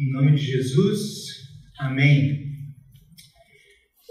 Em 0.00 0.12
nome 0.12 0.36
de 0.36 0.44
Jesus, 0.44 1.48
amém. 1.76 2.52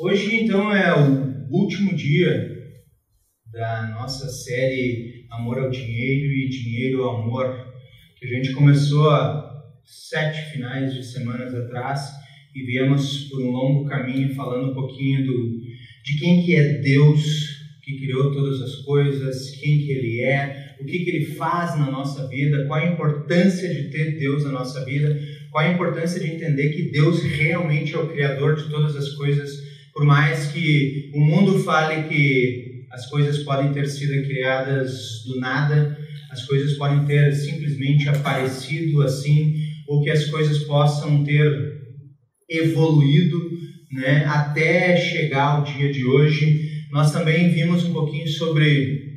Hoje, 0.01 0.35
então, 0.35 0.75
é 0.75 0.93
o 0.93 1.48
último 1.50 1.95
dia 1.95 2.61
da 3.53 3.95
nossa 3.97 4.27
série 4.27 5.25
Amor 5.31 5.59
ao 5.59 5.69
Dinheiro 5.69 6.25
e 6.25 6.50
Dinheiro 6.50 7.03
ao 7.03 7.21
Amor, 7.21 7.73
que 8.20 8.25
a 8.25 8.27
gente 8.27 8.52
começou 8.52 9.09
há 9.09 9.63
sete 9.86 10.52
finais 10.52 10.94
de 10.94 11.02
semanas 11.05 11.55
atrás 11.55 12.02
e 12.54 12.64
viemos 12.64 13.30
por 13.30 13.42
um 13.42 13.52
longo 13.52 13.86
caminho 13.86 14.36
falando 14.36 14.72
um 14.72 14.74
pouquinho 14.74 15.26
do, 15.26 15.62
de 16.04 16.20
quem 16.20 16.44
que 16.44 16.54
é 16.54 16.80
Deus 16.80 17.56
que 17.82 17.98
criou 18.02 18.34
todas 18.34 18.62
as 18.62 18.76
coisas, 18.82 19.52
quem 19.52 19.86
que 19.86 19.92
Ele 19.94 20.20
é, 20.20 20.76
o 20.82 20.84
que, 20.84 21.00
que 21.00 21.10
Ele 21.10 21.26
faz 21.28 21.80
na 21.80 21.90
nossa 21.90 22.28
vida, 22.28 22.66
qual 22.68 22.82
a 22.82 22.92
importância 22.92 23.74
de 23.74 23.90
ter 23.90 24.20
Deus 24.20 24.44
na 24.44 24.52
nossa 24.52 24.84
vida, 24.84 25.18
qual 25.52 25.66
a 25.66 25.71
importância 25.71 26.20
de 26.20 26.27
entender 26.27 26.70
que 26.70 26.91
Deus 26.91 27.23
realmente 27.23 27.94
é 27.94 27.98
o 27.98 28.08
Criador 28.08 28.55
de 28.55 28.70
todas 28.70 28.95
as 28.95 29.09
coisas, 29.09 29.52
por 29.94 30.05
mais 30.05 30.48
que 30.52 31.12
o 31.13 31.20
mundo 31.20 31.59
fale 31.59 32.08
que 32.08 32.85
as 32.91 33.09
coisas 33.09 33.39
podem 33.44 33.73
ter 33.73 33.88
sido 33.88 34.25
criadas 34.25 35.23
do 35.25 35.39
nada, 35.39 35.98
as 36.31 36.45
coisas 36.45 36.73
podem 36.73 37.05
ter 37.05 37.34
simplesmente 37.34 38.08
aparecido 38.09 39.02
assim, 39.02 39.55
ou 39.88 40.03
que 40.03 40.09
as 40.09 40.25
coisas 40.25 40.59
possam 40.63 41.23
ter 41.23 41.77
evoluído 42.50 43.58
né, 43.91 44.25
até 44.25 44.98
chegar 44.98 45.58
ao 45.58 45.64
dia 45.64 45.91
de 45.91 46.05
hoje. 46.05 46.86
Nós 46.91 47.11
também 47.11 47.50
vimos 47.50 47.84
um 47.86 47.94
pouquinho 47.94 48.27
sobre 48.27 49.08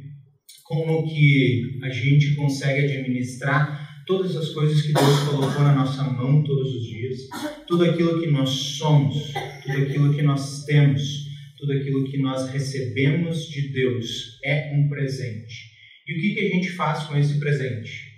como 0.65 1.09
que 1.09 1.79
a 1.83 1.91
gente 1.91 2.35
consegue 2.35 2.87
administrar 2.87 3.80
todas 4.07 4.37
as 4.37 4.51
coisas 4.51 4.83
que 4.83 4.93
Deus 4.93 5.21
colocou 5.21 5.63
na 5.63 5.75
nossa 5.75 6.03
mão 6.05 6.43
todos 6.43 6.75
os 6.75 6.83
dias, 6.83 7.29
tudo 7.67 7.85
aquilo 7.85 8.21
que 8.21 8.31
nós 8.31 8.51
somos, 8.51 9.33
tudo 9.63 9.79
aquilo 9.79 10.15
que 10.15 10.23
nós 10.23 10.65
temos, 10.65 11.29
tudo 11.59 11.73
aquilo 11.73 12.05
que 12.05 12.19
nós 12.19 12.49
recebemos 12.51 13.49
de 13.49 13.69
Deus 13.69 14.39
é 14.45 14.73
um 14.75 14.89
presente. 14.89 15.71
E 16.07 16.15
o 16.15 16.21
que, 16.21 16.35
que 16.35 16.41
a 16.41 16.49
gente 16.49 16.71
faz 16.71 17.05
com 17.05 17.17
esse 17.17 17.39
presente? 17.39 18.11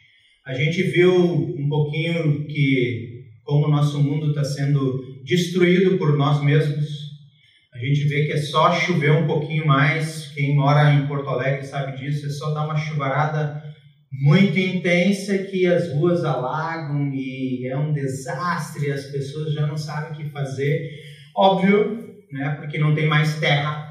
A 0.45 0.55
gente 0.55 0.83
viu 0.83 1.15
um 1.15 1.69
pouquinho 1.69 2.47
que 2.47 3.13
como 3.45 3.67
o 3.67 3.71
nosso 3.71 4.03
mundo 4.03 4.31
está 4.31 4.45
sendo 4.45 5.21
destruído 5.25 5.99
por 5.99 6.17
nós 6.17 6.43
mesmos, 6.43 7.03
a 7.73 7.79
gente 7.79 8.05
vê 8.05 8.27
que 8.27 8.33
é 8.33 8.37
só 8.37 8.73
chover 8.73 9.11
um 9.13 9.27
pouquinho 9.27 9.67
mais. 9.67 10.31
Quem 10.35 10.55
mora 10.55 10.93
em 10.95 11.07
Porto 11.07 11.29
Alegre 11.29 11.67
sabe 11.67 11.99
disso. 11.99 12.27
É 12.27 12.31
só 12.31 12.53
dar 12.53 12.67
uma 12.67 12.77
chuvarada 12.77 13.63
muito 14.13 14.59
intensa 14.59 15.39
que 15.39 15.67
as 15.67 15.93
ruas 15.93 16.25
alagam 16.25 17.11
e 17.15 17.67
é 17.67 17.77
um 17.77 17.93
desastre. 17.93 18.93
As 18.93 19.07
pessoas 19.07 19.55
já 19.55 19.67
não 19.67 19.77
sabem 19.77 20.13
o 20.13 20.15
que 20.15 20.31
fazer. 20.31 20.91
Óbvio, 21.35 22.17
né? 22.31 22.57
Porque 22.57 22.79
não 22.79 22.95
tem 22.95 23.07
mais 23.07 23.41
terra. 23.41 23.91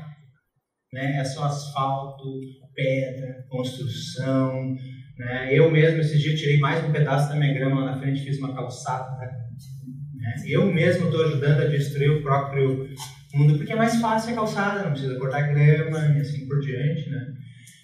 Né? 0.94 1.18
É 1.18 1.24
só 1.24 1.46
asfalto, 1.46 2.40
pedra, 2.76 3.46
construção. 3.50 4.76
Né? 5.18 5.50
Eu 5.52 5.72
mesmo 5.72 6.00
esses 6.00 6.22
dias 6.22 6.40
tirei 6.40 6.60
mais 6.60 6.84
um 6.84 6.92
pedaço 6.92 7.30
da 7.30 7.36
minha 7.36 7.54
grama 7.54 7.86
lá 7.86 7.92
na 7.92 8.00
frente, 8.00 8.24
fiz 8.24 8.38
uma 8.38 8.54
calçada. 8.54 9.18
Né? 9.18 10.36
Eu 10.48 10.72
mesmo 10.72 11.06
estou 11.06 11.26
ajudando 11.26 11.62
a 11.62 11.68
destruir 11.68 12.12
o 12.12 12.22
próprio 12.22 12.90
mundo, 13.34 13.58
porque 13.58 13.72
é 13.72 13.76
mais 13.76 14.00
fácil 14.00 14.32
a 14.32 14.36
calçada, 14.36 14.84
não 14.84 14.92
precisa 14.92 15.18
cortar 15.18 15.54
grama 15.54 16.00
e 16.16 16.20
assim 16.20 16.48
por 16.48 16.60
diante, 16.60 17.10
né? 17.10 17.34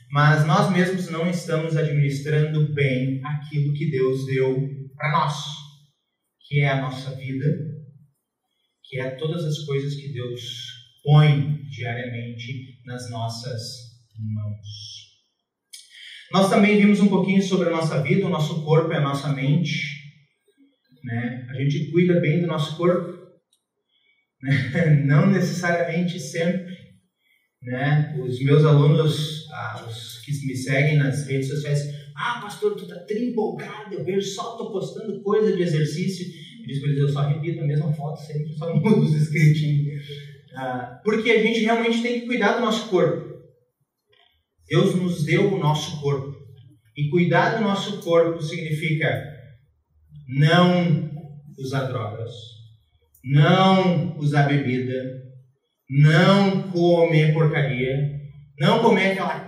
Mas 0.10 0.46
nós 0.46 0.72
mesmos 0.72 1.10
não 1.10 1.30
estamos 1.30 1.76
administrando 1.76 2.74
bem 2.74 3.22
aquilo 3.26 3.74
que 3.74 3.92
Deus 3.92 4.26
deu 4.26 4.70
para 4.96 5.12
nós, 5.12 5.36
que 6.48 6.62
é 6.62 6.70
a 6.70 6.82
nossa 6.82 7.16
vida, 7.16 7.46
que 8.84 9.00
é 9.00 9.12
todas 9.12 9.44
as 9.44 9.60
coisas 9.66 9.96
que 9.96 10.14
Deus 10.14 10.42
põe 11.04 11.62
diariamente 11.70 12.82
nas 12.86 13.10
nossas 13.10 13.62
mãos. 14.18 14.98
Nós 16.32 16.50
também 16.50 16.78
vimos 16.78 17.00
um 17.00 17.08
pouquinho 17.08 17.42
sobre 17.42 17.70
a 17.70 17.72
nossa 17.72 18.02
vida, 18.02 18.26
o 18.26 18.30
nosso 18.30 18.64
corpo 18.66 18.92
e 18.92 18.96
a 18.96 19.02
nossa 19.02 19.32
mente. 19.32 19.98
Né? 21.04 21.48
A 21.50 21.54
gente 21.54 21.90
cuida 21.92 22.20
bem 22.20 22.42
do 22.42 22.48
nosso 22.48 22.76
corpo, 22.76 23.18
não 25.06 25.28
necessariamente 25.28 26.20
sempre. 26.20 26.76
Né? 27.62 28.18
Os 28.22 28.44
meus 28.44 28.66
alunos, 28.66 29.37
os 29.88 30.20
que 30.20 30.32
me 30.46 30.56
seguem 30.56 30.98
nas 30.98 31.28
redes 31.28 31.50
sociais, 31.50 31.82
ah, 32.16 32.40
pastor, 32.42 32.76
tu 32.76 32.88
tá 32.88 33.06
empolgado, 33.12 33.94
eu 33.94 34.04
vejo 34.04 34.28
só 34.28 34.58
tô 34.58 34.72
postando 34.72 35.22
coisa 35.22 35.56
de 35.56 35.62
exercício. 35.62 36.26
Eu 36.68 36.82
para 36.82 36.90
eles, 36.90 37.02
eu 37.02 37.10
só 37.10 37.22
repito 37.28 37.62
a 37.62 37.68
mesma 37.68 37.94
foto 37.94 38.20
sempre, 38.20 38.54
só 38.54 38.74
mudo 38.76 39.02
os 39.02 39.14
escritinhos. 39.14 40.04
Ah, 40.56 41.00
porque 41.04 41.30
a 41.32 41.42
gente 41.42 41.60
realmente 41.60 42.02
tem 42.02 42.22
que 42.22 42.26
cuidar 42.26 42.54
do 42.54 42.62
nosso 42.62 42.90
corpo. 42.90 43.38
Deus 44.68 44.96
nos 44.96 45.24
deu 45.24 45.54
o 45.54 45.60
nosso 45.60 46.02
corpo. 46.02 46.36
E 46.96 47.10
cuidar 47.10 47.58
do 47.58 47.64
nosso 47.64 48.02
corpo 48.02 48.42
significa 48.42 49.24
não 50.28 51.12
usar 51.58 51.84
drogas, 51.84 52.32
não 53.24 54.18
usar 54.18 54.48
bebida, 54.48 55.24
não 55.90 56.64
comer 56.72 57.34
porcaria, 57.34 58.20
não 58.60 58.82
comer 58.82 59.12
aquela 59.12 59.47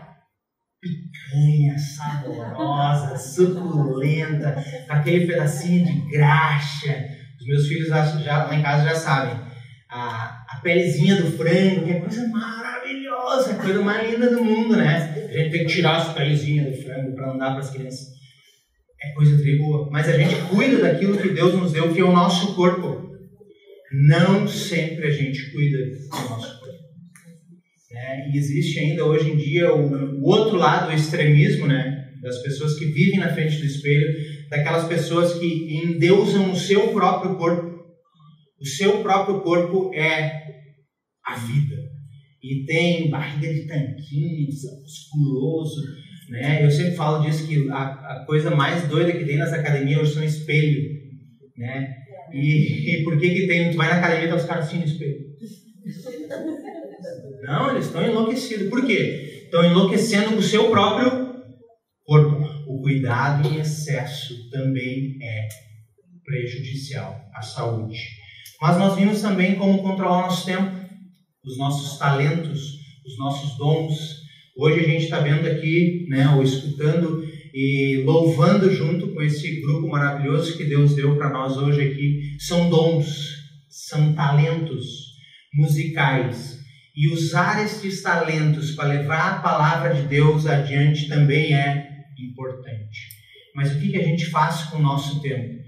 picanha 0.81 1.78
saborosa, 1.78 3.17
suculenta, 3.17 4.63
com 4.88 4.94
aquele 4.94 5.28
pedacinho 5.28 5.85
de 5.85 6.12
graxa. 6.12 7.06
Os 7.40 7.45
meus 7.45 7.67
filhos 7.67 7.88
já, 7.88 8.45
lá 8.45 8.56
em 8.56 8.62
casa 8.62 8.84
já 8.84 8.95
sabem. 8.95 9.50
A, 9.89 10.45
a 10.50 10.59
pelezinha 10.62 11.22
do 11.22 11.31
frango, 11.31 11.85
que 11.85 11.91
é 11.91 12.00
coisa 12.00 12.28
maravilhosa, 12.28 13.56
coisa 13.56 13.81
mais 13.81 14.09
linda 14.09 14.29
do 14.29 14.44
mundo, 14.44 14.75
né? 14.75 15.28
A 15.29 15.38
gente 15.38 15.51
tem 15.51 15.66
que 15.66 15.73
tirar 15.73 15.97
as 15.97 16.13
pelezinhas 16.13 16.75
do 16.75 16.84
frango 16.84 17.16
para 17.16 17.28
não 17.28 17.38
dar 17.38 17.51
para 17.51 17.59
as 17.59 17.69
crianças. 17.72 18.19
É 19.01 19.12
coisa 19.13 19.38
boa. 19.57 19.89
Mas 19.89 20.07
a 20.09 20.18
gente 20.18 20.35
cuida 20.50 20.81
daquilo 20.81 21.18
que 21.18 21.29
Deus 21.29 21.53
nos 21.53 21.72
deu, 21.72 21.94
que 21.94 22.01
é 22.01 22.03
o 22.03 22.12
nosso 22.12 22.53
corpo 22.56 23.09
não 23.91 24.47
sempre 24.47 25.07
a 25.07 25.09
gente 25.09 25.51
cuida 25.51 25.78
do 25.85 26.29
nosso 26.29 26.59
corpo. 26.59 26.59
Né? 27.91 28.29
E 28.31 28.38
existe 28.38 28.79
ainda 28.79 29.05
hoje 29.05 29.31
em 29.31 29.38
dia 29.38 29.73
o, 29.73 30.22
o 30.22 30.25
outro 30.25 30.57
lado, 30.57 30.89
o 30.89 30.94
extremismo, 30.94 31.67
né? 31.67 32.00
das 32.22 32.41
pessoas 32.41 32.77
que 32.77 32.85
vivem 32.85 33.19
na 33.19 33.33
frente 33.33 33.57
do 33.57 33.66
espelho, 33.66 34.07
daquelas 34.50 34.88
pessoas 34.88 35.33
que 35.35 35.77
endeusam 35.83 36.51
o 36.51 36.55
seu 36.55 36.89
próprio 36.89 37.35
corpo. 37.35 37.79
O 38.59 38.66
seu 38.66 39.01
próprio 39.01 39.41
corpo 39.41 39.94
é 39.94 40.44
a 41.25 41.35
vida. 41.35 41.77
E 42.44 42.66
tem 42.66 43.09
barriga 43.09 43.53
de 43.53 43.67
tanquinho, 43.67 44.47
musculoso. 44.47 45.81
Né? 46.29 46.63
Eu 46.63 46.71
sempre 46.71 46.95
falo 46.95 47.25
disso 47.25 47.47
que 47.47 47.69
a, 47.69 47.83
a 47.83 48.25
coisa 48.25 48.51
mais 48.51 48.88
doida 48.88 49.11
que 49.13 49.25
tem 49.25 49.38
nas 49.38 49.53
academias 49.53 50.01
hoje 50.01 50.13
são 50.13 50.23
espelho. 50.23 50.89
Né? 51.57 51.95
E, 52.33 53.00
e 53.00 53.03
por 53.03 53.17
que 53.17 53.29
que 53.29 53.47
tem, 53.47 53.71
tu 53.71 53.77
vai 53.77 53.89
na 53.89 53.97
academia 53.97 54.25
e 54.25 54.29
tá 54.29 54.35
os 54.35 54.45
caras 54.45 54.66
assim 54.66 54.79
no 54.79 54.85
espelho? 54.85 55.29
Não, 57.44 57.72
eles 57.72 57.86
estão 57.86 58.06
enlouquecidos. 58.06 58.70
Por 58.70 58.86
quê? 58.86 59.44
Estão 59.46 59.64
enlouquecendo 59.64 60.32
com 60.32 60.40
o 60.40 60.44
seu 60.44 60.70
próprio 60.70 61.44
corpo. 62.04 62.48
O 62.68 62.82
cuidado 62.82 63.48
em 63.48 63.60
excesso 63.60 64.50
também 64.50 65.18
é 65.22 65.48
prejudicial 66.24 67.20
à 67.34 67.42
saúde. 67.42 67.98
Mas 68.62 68.78
nós 68.78 68.96
vimos 68.96 69.22
também 69.22 69.56
como 69.56 69.82
controlar 69.82 70.24
nosso 70.24 70.46
tempo, 70.46 70.72
os 71.44 71.58
nossos 71.58 71.98
talentos, 71.98 72.78
os 73.06 73.18
nossos 73.18 73.58
dons. 73.58 74.20
Hoje 74.58 74.81
a 74.81 74.88
gente 74.88 75.04
está 75.06 75.20
vendo 75.20 75.48
aqui, 75.48 76.06
né, 76.10 76.30
ou 76.36 76.44
escutando 76.44 77.24
e 77.54 78.04
louvando 78.06 78.72
junto 78.72 79.14
com 79.14 79.22
esse 79.22 79.62
grupo 79.62 79.88
maravilhoso 79.88 80.58
que 80.58 80.66
Deus 80.66 80.96
deu 80.96 81.18
para 81.18 81.31
nós 81.31 81.58
hoje 81.58 81.81
aqui. 81.81 82.36
São 82.40 82.69
dons, 82.69 83.36
são 83.69 84.13
talentos 84.13 85.13
musicais. 85.54 86.58
E 86.95 87.07
usar 87.13 87.63
estes 87.63 88.01
talentos 88.01 88.71
para 88.71 88.89
levar 88.89 89.31
a 89.31 89.39
palavra 89.39 89.94
de 89.94 90.03
Deus 90.03 90.45
adiante 90.45 91.07
também 91.07 91.53
é 91.53 92.06
importante. 92.18 93.09
Mas 93.56 93.75
o 93.75 93.80
que, 93.80 93.89
que 93.89 93.97
a 93.97 94.03
gente 94.03 94.25
faz 94.25 94.63
com 94.63 94.77
o 94.77 94.81
nosso 94.81 95.21
tempo? 95.21 95.59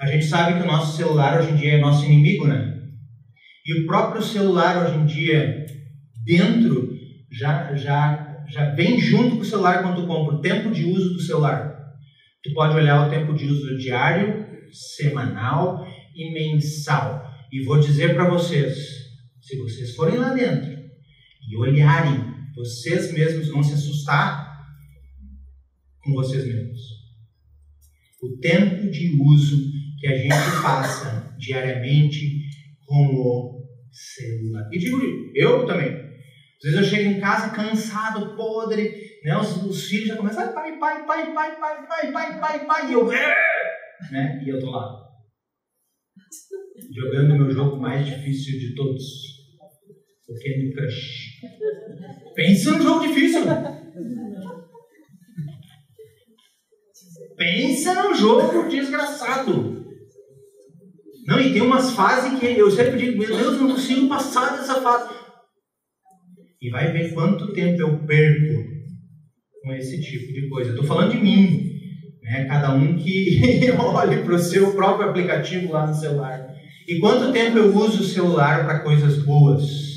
A 0.00 0.06
gente 0.06 0.24
sabe 0.24 0.58
que 0.58 0.64
o 0.64 0.70
nosso 0.70 0.96
celular 0.96 1.40
hoje 1.40 1.52
em 1.52 1.56
dia 1.56 1.74
é 1.74 1.80
nosso 1.80 2.04
inimigo, 2.04 2.46
né? 2.46 2.78
E 3.66 3.80
o 3.80 3.86
próprio 3.86 4.22
celular 4.22 4.86
hoje 4.86 4.98
em 4.98 5.06
dia, 5.06 5.66
dentro, 6.24 6.96
já, 7.30 7.74
já 7.74 8.28
já 8.48 8.70
vem 8.70 8.98
junto 8.98 9.36
com 9.36 9.42
o 9.42 9.44
celular 9.44 9.82
quando 9.82 10.02
tu 10.02 10.06
compra 10.06 10.36
o 10.36 10.40
tempo 10.40 10.70
de 10.70 10.84
uso 10.84 11.12
do 11.12 11.20
celular. 11.20 11.76
Tu 12.42 12.52
pode 12.54 12.74
olhar 12.74 13.06
o 13.06 13.10
tempo 13.10 13.34
de 13.34 13.44
uso 13.44 13.76
diário, 13.76 14.46
semanal 14.72 15.86
e 16.14 16.32
mensal. 16.32 17.30
E 17.52 17.62
vou 17.64 17.78
dizer 17.78 18.14
para 18.14 18.28
vocês, 18.28 18.76
se 19.48 19.56
vocês 19.56 19.94
forem 19.94 20.18
lá 20.18 20.34
dentro 20.34 20.78
e 21.48 21.56
olharem, 21.56 22.22
vocês 22.54 23.10
mesmos 23.14 23.48
vão 23.48 23.62
se 23.62 23.72
assustar 23.72 24.46
com 26.04 26.12
vocês 26.12 26.46
mesmos. 26.46 26.78
O 28.22 28.36
tempo 28.40 28.90
de 28.90 29.16
uso 29.18 29.72
que 29.98 30.06
a 30.06 30.18
gente 30.18 30.28
passa 30.62 31.34
diariamente 31.38 32.42
com 32.84 33.06
o 33.06 33.66
celular. 33.90 34.68
E 34.70 34.78
digo, 34.78 35.00
eu 35.34 35.64
também. 35.64 35.96
Às 35.96 36.62
vezes 36.62 36.78
eu 36.78 36.84
chego 36.84 37.10
em 37.10 37.20
casa 37.20 37.54
cansado, 37.54 38.36
podre, 38.36 38.92
né? 39.24 39.34
Os, 39.38 39.64
os 39.64 39.84
filhos 39.86 40.08
já 40.08 40.16
começam, 40.16 40.44
ah, 40.44 40.52
pai, 40.52 40.78
pai, 40.78 41.06
pai, 41.06 41.32
pai, 41.32 41.58
pai, 41.58 41.86
pai, 41.86 42.12
pai, 42.12 42.40
pai, 42.40 42.66
pai, 42.66 42.90
e 42.90 42.92
eu, 42.92 43.06
né? 43.06 44.44
E 44.44 44.48
eu 44.50 44.60
tô 44.60 44.70
lá. 44.70 45.08
Jogando 46.94 47.38
meu 47.38 47.50
jogo 47.50 47.80
mais 47.80 48.04
difícil 48.04 48.58
de 48.58 48.74
todos. 48.74 49.37
O 50.28 50.34
Candy 50.34 50.72
Crush. 50.74 51.40
Pensa 52.34 52.72
num 52.72 52.82
jogo 52.82 53.06
difícil. 53.06 53.40
Pensa 57.36 58.02
num 58.02 58.14
jogo 58.14 58.68
desgraçado. 58.68 59.86
Não, 61.26 61.40
e 61.40 61.52
tem 61.52 61.62
umas 61.62 61.92
fases 61.92 62.38
que 62.38 62.46
eu 62.46 62.70
sempre 62.70 62.98
digo, 62.98 63.18
meu 63.18 63.36
Deus, 63.36 63.60
não 63.60 63.72
consigo 63.72 64.08
passar 64.08 64.56
dessa 64.56 64.80
fase. 64.80 65.14
E 66.60 66.70
vai 66.70 66.92
ver 66.92 67.14
quanto 67.14 67.52
tempo 67.52 67.80
eu 67.80 67.98
perco 68.06 68.64
com 69.62 69.72
esse 69.74 70.00
tipo 70.00 70.32
de 70.32 70.48
coisa. 70.48 70.70
Estou 70.70 70.84
falando 70.84 71.12
de 71.12 71.18
mim. 71.18 71.70
Né? 72.22 72.44
Cada 72.46 72.74
um 72.74 72.96
que 72.96 73.70
olhe 73.78 74.22
para 74.22 74.34
o 74.34 74.38
seu 74.38 74.74
próprio 74.74 75.08
aplicativo 75.08 75.72
lá 75.72 75.86
no 75.86 75.94
celular. 75.94 76.54
E 76.86 76.98
quanto 76.98 77.32
tempo 77.32 77.58
eu 77.58 77.74
uso 77.74 78.02
o 78.02 78.06
celular 78.06 78.64
para 78.64 78.80
coisas 78.80 79.22
boas? 79.22 79.87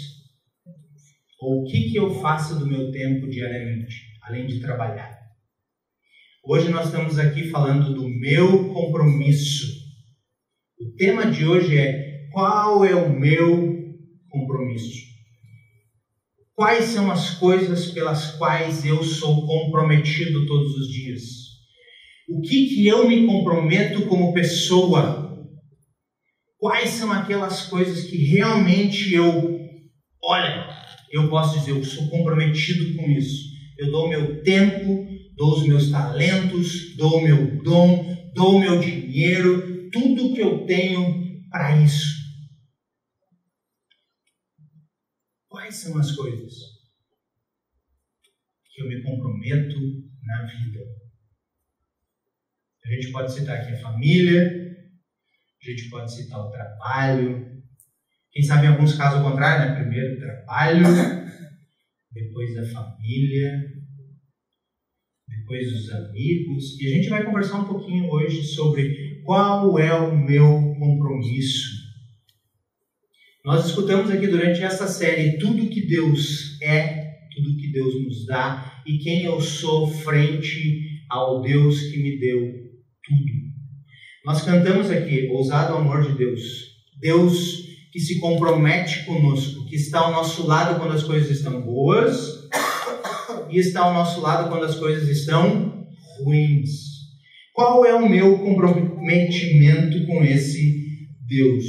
Ou 1.42 1.62
o 1.62 1.66
que, 1.66 1.90
que 1.90 1.98
eu 1.98 2.22
faço 2.22 2.60
do 2.60 2.68
meu 2.68 2.92
tempo 2.92 3.28
diariamente, 3.28 3.96
além 4.22 4.46
de 4.46 4.62
trabalhar? 4.62 5.20
Hoje 6.44 6.70
nós 6.70 6.86
estamos 6.86 7.18
aqui 7.18 7.50
falando 7.50 7.94
do 7.94 8.08
meu 8.08 8.74
compromisso 8.74 9.82
o 10.82 10.96
tema 10.96 11.30
de 11.30 11.46
hoje 11.46 11.78
é: 11.78 12.28
qual 12.32 12.84
é 12.84 12.96
o 12.96 13.14
meu 13.14 13.86
compromisso? 14.30 15.12
Quais 16.56 16.86
são 16.86 17.12
as 17.12 17.36
coisas 17.36 17.92
pelas 17.92 18.32
quais 18.38 18.84
eu 18.84 19.04
sou 19.04 19.46
comprometido 19.46 20.46
todos 20.48 20.76
os 20.76 20.88
dias? 20.88 21.22
O 22.28 22.42
que, 22.42 22.68
que 22.68 22.88
eu 22.88 23.08
me 23.08 23.28
comprometo 23.28 24.08
como 24.08 24.34
pessoa? 24.34 25.48
Quais 26.58 26.90
são 26.90 27.12
aquelas 27.12 27.68
coisas 27.68 28.06
que 28.06 28.18
realmente 28.18 29.14
eu, 29.14 29.60
olha, 30.24 30.68
eu 31.12 31.30
posso 31.30 31.60
dizer, 31.60 31.72
eu 31.72 31.84
sou 31.84 32.10
comprometido 32.10 32.96
com 32.96 33.10
isso. 33.10 33.52
Eu 33.78 33.92
dou 33.92 34.08
meu 34.08 34.42
tempo, 34.44 35.08
dou 35.36 35.54
os 35.54 35.68
meus 35.68 35.90
talentos, 35.90 36.96
dou 36.96 37.22
meu 37.22 37.62
dom, 37.63 38.31
dou 38.34 38.60
meu 38.60 38.80
dinheiro, 38.80 39.90
tudo 39.90 40.34
que 40.34 40.42
eu 40.42 40.66
tenho 40.66 41.42
para 41.50 41.78
isso. 41.81 42.22
Quais 45.50 45.75
são 45.75 45.98
as 45.98 46.12
coisas 46.16 46.54
que 48.74 48.81
eu 48.81 48.88
me 48.88 49.02
comprometo 49.04 49.78
na 50.24 50.46
vida? 50.46 50.80
A 52.86 52.90
gente 52.90 53.12
pode 53.12 53.34
citar 53.34 53.60
aqui 53.60 53.74
a 53.74 53.81
família, 53.81 54.72
a 55.62 55.69
gente 55.69 55.90
pode 55.90 56.13
citar 56.13 56.40
o 56.40 56.50
trabalho. 56.50 57.50
Quem 58.31 58.42
sabe 58.44 58.66
em 58.66 58.69
alguns 58.69 58.95
casos 58.95 59.19
o 59.19 59.24
contrário, 59.24 59.69
né? 59.69 59.81
Primeiro 59.81 60.16
o 60.16 60.19
trabalho, 60.19 60.83
depois 62.12 62.57
a 62.57 62.66
família, 62.66 63.62
depois 65.28 65.72
os 65.74 65.92
amigos. 65.92 66.80
E 66.80 66.88
a 66.88 66.89
gente 66.95 67.10
vai 67.10 67.24
conversar 67.24 67.60
um 67.60 67.66
pouquinho 67.66 68.10
hoje 68.10 68.44
sobre 68.44 69.22
qual 69.24 69.78
é 69.78 69.94
o 69.94 70.18
meu 70.18 70.75
compromisso? 70.80 71.81
Nós 73.44 73.66
escutamos 73.66 74.12
aqui 74.12 74.28
durante 74.28 74.62
essa 74.62 74.88
série 74.88 75.38
tudo 75.39 75.68
que 75.68 75.88
Deus 75.88 76.60
é, 76.62 77.01
tudo 77.34 77.57
que 77.57 77.72
Deus 77.72 78.04
nos 78.04 78.25
dá 78.25 78.81
e 78.86 78.98
quem 79.00 79.24
eu 79.24 79.42
sou 79.42 79.88
frente 79.88 81.01
ao 81.10 81.42
Deus 81.42 81.81
que 81.81 81.98
me 82.01 82.19
deu 82.19 82.39
tudo. 83.04 83.42
Nós 84.25 84.44
cantamos 84.44 84.89
aqui, 84.92 85.27
ousado 85.30 85.75
amor 85.75 86.04
de 86.04 86.18
Deus. 86.18 86.42
Deus 87.00 87.71
que 87.92 88.00
se 88.00 88.20
compromete 88.20 89.06
conosco, 89.06 89.66
que 89.66 89.76
está 89.76 90.00
ao 90.00 90.12
nosso 90.12 90.48
lado 90.48 90.80
quando 90.80 90.94
as 90.94 91.04
coisas 91.04 91.30
estão 91.30 91.62
boas 91.62 92.48
e 93.50 93.60
está 93.60 93.82
ao 93.82 93.94
nosso 93.94 94.22
lado 94.22 94.50
quando 94.50 94.64
as 94.64 94.76
coisas 94.76 95.10
estão 95.10 95.86
ruins. 96.24 96.70
Qual 97.54 97.86
é 97.86 97.94
o 97.94 98.08
meu 98.08 98.40
comprometimento 98.40 100.06
com 100.06 100.24
esse 100.24 101.10
Deus? 101.28 101.66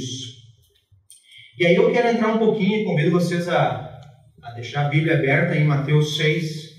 E 1.59 1.65
aí 1.65 1.75
eu 1.75 1.91
quero 1.91 2.07
entrar 2.07 2.33
um 2.33 2.39
pouquinho 2.39 2.79
e 2.79 2.85
convido 2.85 3.11
vocês 3.11 3.49
a, 3.49 4.01
a 4.41 4.51
deixar 4.51 4.85
a 4.85 4.89
Bíblia 4.89 5.15
aberta 5.15 5.55
em 5.55 5.65
Mateus 5.65 6.15
6, 6.15 6.73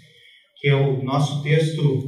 que 0.61 0.69
é 0.69 0.75
o 0.75 1.03
nosso 1.03 1.43
texto 1.43 2.03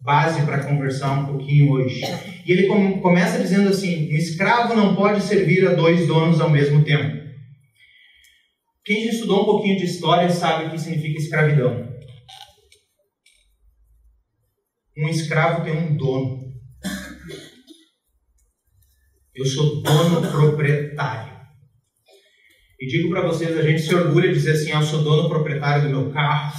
base 0.00 0.42
para 0.42 0.64
conversar 0.64 1.20
um 1.20 1.26
pouquinho 1.26 1.72
hoje. 1.72 2.00
E 2.48 2.52
ele 2.52 2.66
começa 3.02 3.38
dizendo 3.38 3.68
assim: 3.68 4.10
um 4.10 4.16
escravo 4.16 4.74
não 4.74 4.96
pode 4.96 5.22
servir 5.22 5.68
a 5.68 5.74
dois 5.74 6.06
donos 6.06 6.40
ao 6.40 6.48
mesmo 6.48 6.82
tempo. 6.82 7.28
Quem 8.82 9.04
já 9.04 9.10
estudou 9.10 9.42
um 9.42 9.44
pouquinho 9.44 9.76
de 9.76 9.84
história 9.84 10.30
sabe 10.30 10.64
o 10.64 10.70
que 10.70 10.78
significa 10.78 11.18
escravidão. 11.20 11.86
Um 14.96 15.08
escravo 15.10 15.62
tem 15.62 15.76
um 15.76 15.94
dono. 15.94 16.48
Eu 19.34 19.44
sou 19.44 19.82
dono 19.82 20.32
proprietário. 20.32 21.38
E 22.80 22.86
digo 22.86 23.10
para 23.10 23.26
vocês, 23.26 23.58
a 23.58 23.62
gente 23.62 23.82
se 23.82 23.94
orgulha 23.94 24.28
de 24.28 24.34
dizer 24.34 24.52
assim, 24.52 24.70
eu 24.70 24.82
sou 24.82 25.02
dono 25.02 25.28
proprietário 25.28 25.82
do 25.82 25.90
meu 25.90 26.10
carro, 26.12 26.56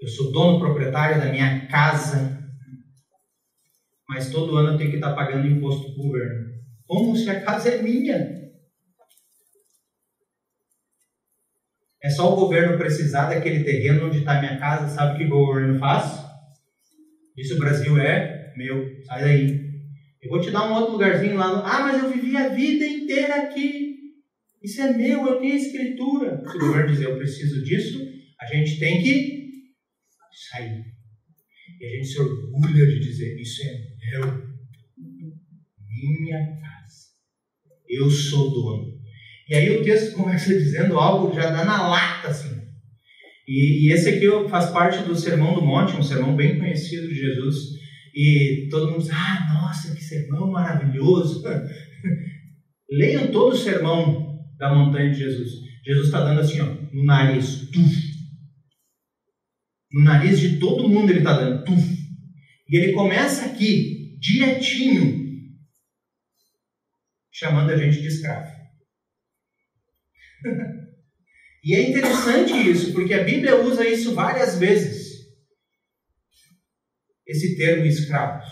eu 0.00 0.08
sou 0.08 0.32
dono 0.32 0.58
proprietário 0.58 1.20
da 1.20 1.30
minha 1.30 1.66
casa, 1.66 2.33
mas 4.08 4.30
todo 4.30 4.56
ano 4.56 4.72
eu 4.72 4.78
tenho 4.78 4.90
que 4.90 4.96
estar 4.96 5.14
pagando 5.14 5.46
imposto 5.46 5.92
para 5.92 6.02
o 6.02 6.06
governo. 6.06 6.54
Como 6.86 7.16
se 7.16 7.28
a 7.30 7.40
casa 7.40 7.70
é 7.70 7.82
minha? 7.82 8.44
É 12.02 12.10
só 12.10 12.32
o 12.32 12.36
governo 12.36 12.76
precisar 12.76 13.30
daquele 13.30 13.64
terreno 13.64 14.06
onde 14.06 14.18
está 14.18 14.38
minha 14.38 14.58
casa, 14.58 14.94
sabe 14.94 15.14
o 15.14 15.16
que 15.16 15.24
o 15.24 15.46
governo 15.46 15.78
faz? 15.78 16.22
Diz 17.34 17.50
o 17.50 17.58
Brasil 17.58 17.98
é 17.98 18.52
meu, 18.56 19.02
sai 19.04 19.22
daí. 19.22 19.64
Eu 20.22 20.30
vou 20.30 20.40
te 20.40 20.50
dar 20.50 20.70
um 20.70 20.74
outro 20.74 20.92
lugarzinho 20.92 21.36
lá. 21.36 21.48
No... 21.48 21.64
Ah, 21.64 21.80
mas 21.80 22.02
eu 22.02 22.12
vivi 22.12 22.36
a 22.36 22.48
vida 22.48 22.84
inteira 22.84 23.42
aqui. 23.42 23.94
Isso 24.62 24.80
é 24.80 24.92
meu, 24.92 25.26
eu 25.26 25.40
tenho 25.40 25.56
escritura. 25.56 26.42
Se 26.46 26.56
o 26.56 26.60
governo 26.60 26.90
dizer 26.90 27.06
eu 27.06 27.16
preciso 27.16 27.62
disso, 27.64 27.98
a 28.40 28.46
gente 28.46 28.78
tem 28.78 29.02
que 29.02 29.44
sair. 30.50 30.84
E 31.80 31.86
a 31.86 31.90
gente 31.90 32.06
se 32.06 32.20
orgulha 32.20 32.86
de 32.86 33.00
dizer: 33.00 33.38
Isso 33.40 33.62
é 33.62 33.93
Minha 35.88 36.38
casa. 36.60 37.08
Eu 37.88 38.10
sou 38.10 38.50
dono. 38.50 38.94
E 39.48 39.54
aí 39.54 39.76
o 39.76 39.84
texto 39.84 40.14
começa 40.14 40.48
dizendo 40.48 40.98
algo 40.98 41.34
já 41.34 41.50
dá 41.50 41.64
na 41.64 41.88
lata, 41.88 42.28
assim. 42.28 42.62
E, 43.46 43.88
e, 43.88 43.92
esse 43.92 44.08
aqui 44.08 44.26
faz 44.48 44.70
parte 44.70 45.02
do 45.04 45.14
Sermão 45.14 45.54
do 45.54 45.62
Monte, 45.62 45.96
um 45.96 46.02
sermão 46.02 46.34
bem 46.34 46.58
conhecido 46.58 47.08
de 47.08 47.14
Jesus. 47.14 47.56
E 48.14 48.68
todo 48.70 48.90
mundo 48.90 49.00
diz: 49.02 49.10
Ah, 49.10 49.52
nossa, 49.52 49.94
que 49.94 50.02
sermão 50.02 50.50
maravilhoso! 50.50 51.42
Leiam 52.90 53.30
todo 53.30 53.52
o 53.52 53.56
sermão 53.56 54.38
da 54.56 54.74
montanha 54.74 55.10
de 55.10 55.18
Jesus. 55.18 55.64
Jesus 55.84 56.06
está 56.06 56.24
dando 56.24 56.40
assim, 56.40 56.60
ó, 56.60 56.66
no 56.92 57.04
nariz, 57.04 57.68
tuf. 57.70 58.14
No 59.92 60.02
nariz 60.02 60.40
de 60.40 60.58
todo 60.58 60.88
mundo 60.88 61.10
ele 61.10 61.18
está 61.18 61.38
dando, 61.38 61.64
tuf. 61.64 61.94
E 62.68 62.76
ele 62.76 62.92
começa 62.92 63.46
aqui, 63.46 63.93
direitinho, 64.24 65.52
chamando 67.30 67.70
a 67.70 67.76
gente 67.76 68.00
de 68.00 68.08
escravo. 68.08 68.50
E 71.66 71.74
é 71.74 71.88
interessante 71.88 72.52
isso, 72.52 72.92
porque 72.92 73.14
a 73.14 73.24
Bíblia 73.24 73.56
usa 73.56 73.88
isso 73.88 74.14
várias 74.14 74.58
vezes. 74.58 75.24
Esse 77.26 77.56
termo 77.56 77.86
escravos. 77.86 78.44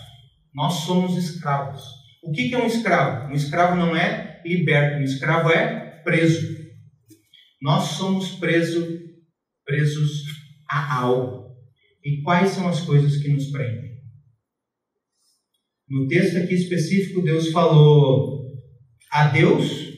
Nós 0.55 0.73
somos 0.87 1.23
escravos. 1.23 1.83
O 2.23 2.33
que 2.33 2.55
é 2.55 2.57
um 2.57 2.67
escravo? 2.67 3.29
Um 3.29 3.35
escravo 3.35 3.77
não 3.77 3.95
é 3.95 4.41
liberto, 4.47 4.97
um 4.97 5.03
escravo 5.03 5.51
é 5.51 6.01
preso. 6.03 6.57
Nós 7.61 7.85
somos 7.99 8.31
preso, 8.37 8.99
presos 9.67 10.25
a 10.67 11.01
algo. 11.01 11.55
E 12.03 12.23
quais 12.23 12.53
são 12.53 12.67
as 12.67 12.81
coisas 12.81 13.19
que 13.19 13.29
nos 13.29 13.51
prendem? 13.51 13.92
No 15.93 16.09
texto 16.09 16.39
aqui 16.39 16.55
específico, 16.55 17.21
Deus 17.21 17.51
falou 17.51 18.51
a 19.11 19.27
Deus 19.27 19.93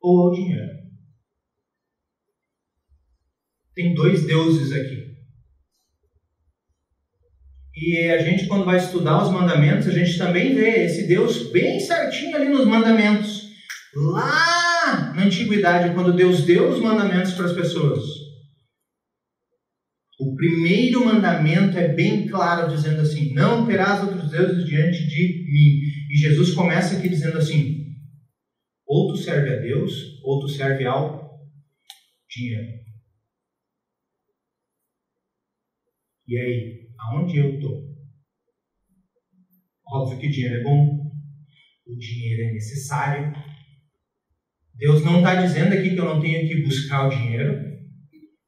ou 0.00 0.28
ao 0.28 0.32
dinheiro. 0.32 0.70
Tem 3.74 3.92
dois 3.92 4.24
deuses 4.24 4.72
aqui. 4.72 5.16
E 7.74 7.98
a 8.10 8.18
gente, 8.18 8.46
quando 8.46 8.64
vai 8.64 8.76
estudar 8.76 9.24
os 9.24 9.32
mandamentos, 9.32 9.88
a 9.88 9.90
gente 9.90 10.16
também 10.16 10.54
vê 10.54 10.84
esse 10.84 11.08
Deus 11.08 11.50
bem 11.50 11.80
certinho 11.80 12.36
ali 12.36 12.48
nos 12.48 12.68
mandamentos. 12.68 13.48
Lá 13.96 15.12
na 15.16 15.24
antiguidade, 15.24 15.92
quando 15.94 16.14
Deus 16.14 16.44
deu 16.44 16.68
os 16.68 16.78
mandamentos 16.78 17.32
para 17.32 17.46
as 17.46 17.52
pessoas. 17.52 18.23
O 20.18 20.36
primeiro 20.36 21.04
mandamento 21.04 21.76
é 21.76 21.92
bem 21.92 22.26
claro, 22.28 22.68
dizendo 22.68 23.00
assim: 23.00 23.34
Não 23.34 23.66
terás 23.66 24.02
outros 24.02 24.30
deuses 24.30 24.64
diante 24.64 25.06
de 25.08 25.44
mim. 25.50 25.80
E 26.12 26.16
Jesus 26.16 26.54
começa 26.54 26.96
aqui 26.96 27.08
dizendo 27.08 27.38
assim: 27.38 27.96
Ou 28.86 29.12
tu 29.12 29.16
serve 29.16 29.54
a 29.54 29.60
Deus, 29.60 29.92
ou 30.22 30.40
tu 30.40 30.48
serve 30.48 30.86
ao 30.86 31.24
dinheiro. 32.28 32.84
E 36.26 36.38
aí, 36.38 36.88
aonde 36.98 37.38
eu 37.38 37.54
estou? 37.54 37.84
Óbvio 39.86 40.18
que 40.18 40.28
dinheiro 40.28 40.60
é 40.60 40.62
bom, 40.62 41.12
o 41.86 41.96
dinheiro 41.96 42.48
é 42.48 42.52
necessário. 42.52 43.32
Deus 44.74 45.04
não 45.04 45.18
está 45.18 45.34
dizendo 45.42 45.74
aqui 45.74 45.90
que 45.90 46.00
eu 46.00 46.04
não 46.04 46.20
tenho 46.20 46.48
que 46.48 46.62
buscar 46.62 47.06
o 47.06 47.10
dinheiro. 47.10 47.73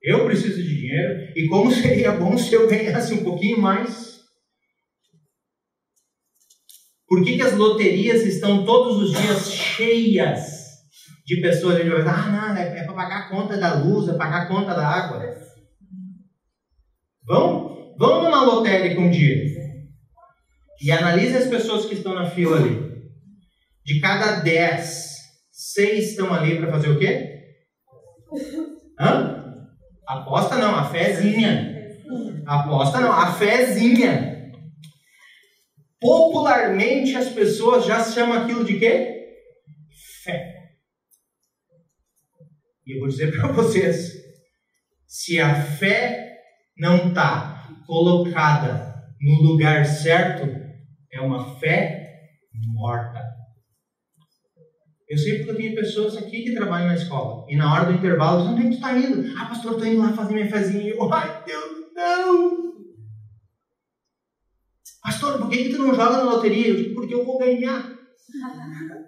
Eu 0.07 0.25
preciso 0.25 0.63
de 0.63 0.79
dinheiro. 0.79 1.33
E 1.35 1.49
como 1.49 1.69
seria 1.73 2.13
bom 2.13 2.39
se 2.39 2.55
eu 2.55 2.69
ganhasse 2.69 3.13
um 3.13 3.25
pouquinho 3.25 3.61
mais? 3.61 4.21
Por 7.09 7.25
que, 7.25 7.35
que 7.35 7.43
as 7.43 7.55
loterias 7.55 8.23
estão 8.23 8.65
todos 8.65 9.03
os 9.03 9.21
dias 9.21 9.51
cheias 9.51 10.45
de 11.27 11.41
pessoas? 11.41 11.75
A 11.75 11.79
gente 11.81 11.91
vai 11.91 11.99
dizer, 11.99 12.11
ah, 12.11 12.31
não, 12.31 12.57
é, 12.57 12.79
é 12.79 12.85
para 12.85 12.95
pagar 12.95 13.19
a 13.19 13.29
conta 13.29 13.57
da 13.57 13.75
luz, 13.75 14.09
é 14.09 14.17
pagar 14.17 14.43
a 14.43 14.47
conta 14.47 14.75
da 14.75 14.87
água. 14.87 15.25
Vão, 17.27 17.97
vão 17.99 18.23
numa 18.23 18.45
lotérica 18.45 19.01
um 19.01 19.11
dia 19.11 19.45
e 20.81 20.93
analise 20.93 21.37
as 21.37 21.49
pessoas 21.49 21.85
que 21.85 21.95
estão 21.95 22.15
na 22.15 22.31
fila 22.31 22.59
ali. 22.59 22.95
De 23.85 24.01
cada 24.01 24.41
dez, 24.41 25.17
seis 25.51 26.11
estão 26.11 26.33
ali 26.33 26.59
para 26.59 26.71
fazer 26.71 26.91
o 26.91 26.99
quê? 26.99 27.41
Hã? 29.01 29.46
Aposta 30.07 30.57
não, 30.57 30.77
a 30.77 30.85
fezinha. 30.85 31.75
Aposta 32.47 33.01
não, 33.01 33.13
a 33.13 33.33
fezinha. 33.33 34.53
Popularmente 36.01 37.17
as 37.17 37.29
pessoas 37.31 37.85
já 37.85 38.05
chamam 38.05 38.43
aquilo 38.43 38.65
de 38.65 38.79
quê? 38.79 39.27
Fé. 40.23 40.55
E 42.87 42.95
eu 42.95 43.01
vou 43.01 43.09
dizer 43.09 43.33
para 43.37 43.53
vocês, 43.53 44.13
se 45.07 45.41
a 45.41 45.55
fé 45.55 46.37
não 46.79 47.09
está 47.09 47.69
colocada 47.87 48.95
no 49.21 49.43
lugar 49.43 49.85
certo, 49.85 50.47
é 51.11 51.21
uma 51.21 51.59
fé 51.59 52.07
morta. 52.75 53.25
Eu 55.09 55.17
sei 55.17 55.37
porque 55.39 55.51
eu 55.53 55.57
tenho 55.57 55.75
pessoas 55.77 56.17
aqui 56.17 56.43
que 56.43 56.55
trabalham 56.55 56.89
na 56.89 56.95
escola. 56.95 57.47
E 57.49 57.55
na 57.57 57.73
hora 57.73 57.85
do 57.85 57.93
intervalo, 57.93 58.39
dizem, 58.39 58.55
onde 58.55 58.61
é 58.61 58.65
que 58.65 58.71
tu 58.71 58.75
está 58.75 58.99
indo? 58.99 59.39
Ah, 59.39 59.47
pastor, 59.47 59.73
estou 59.73 59.87
indo 59.87 60.01
lá 60.01 60.13
fazer 60.13 60.35
minha 60.35 60.51
fezinha. 60.51 60.95
Eu, 60.95 61.13
ai, 61.13 61.45
Deus, 61.45 61.93
não! 61.95 62.75
Pastor, 65.01 65.39
por 65.39 65.49
que, 65.49 65.65
que 65.65 65.71
tu 65.71 65.79
não 65.79 65.95
joga 65.95 66.17
na 66.17 66.25
loteria? 66.25 66.69
Eu 66.69 66.77
digo, 66.77 66.95
porque 66.95 67.15
eu 67.15 67.25
vou 67.25 67.39
ganhar. 67.39 67.89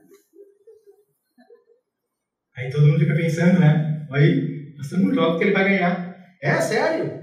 Aí 2.56 2.70
todo 2.70 2.86
mundo 2.86 3.00
fica 3.00 3.14
pensando, 3.14 3.58
né? 3.58 4.06
Aí, 4.12 4.74
pastor 4.76 5.00
não 5.00 5.12
joga 5.12 5.30
porque 5.30 5.44
ele 5.44 5.52
vai 5.52 5.64
ganhar. 5.64 6.16
É, 6.40 6.60
sério. 6.60 7.18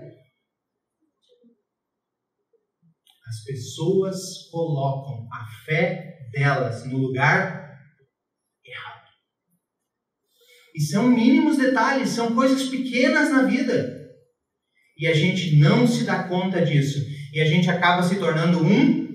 As 3.25 3.43
pessoas 3.45 4.49
colocam 4.51 5.27
a 5.31 5.45
fé 5.65 6.29
delas 6.33 6.85
no 6.85 6.97
lugar 6.97 7.64
E 10.75 10.81
são 10.81 11.07
mínimos 11.07 11.57
detalhes, 11.57 12.09
são 12.09 12.35
coisas 12.35 12.67
pequenas 12.67 13.31
na 13.31 13.43
vida. 13.43 13.95
E 14.97 15.07
a 15.07 15.13
gente 15.13 15.55
não 15.57 15.87
se 15.87 16.03
dá 16.03 16.23
conta 16.23 16.65
disso. 16.65 16.99
E 17.33 17.39
a 17.39 17.45
gente 17.45 17.69
acaba 17.69 18.03
se 18.03 18.17
tornando 18.17 18.61
um 18.61 19.07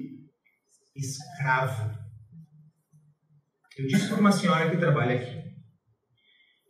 escravo. 0.97 1.99
Eu 3.77 3.87
disse 3.87 4.09
para 4.09 4.21
uma 4.21 4.33
senhora 4.33 4.71
que 4.71 4.79
trabalha 4.79 5.17
aqui. 5.17 5.39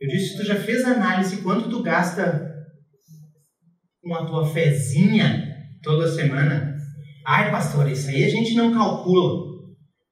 Eu 0.00 0.08
disse, 0.08 0.36
tu 0.36 0.44
já 0.44 0.56
fez 0.56 0.84
análise 0.84 1.42
quanto 1.42 1.70
tu 1.70 1.82
gasta 1.82 2.50
com 4.02 4.14
a 4.14 4.26
tua 4.26 4.52
fezinha 4.52 5.56
toda 5.84 6.10
semana? 6.10 6.76
Ai, 7.24 7.50
pastor, 7.52 7.88
isso 7.88 8.08
aí 8.08 8.24
a 8.24 8.28
gente 8.28 8.54
não 8.54 8.72
calcula. 8.72 9.50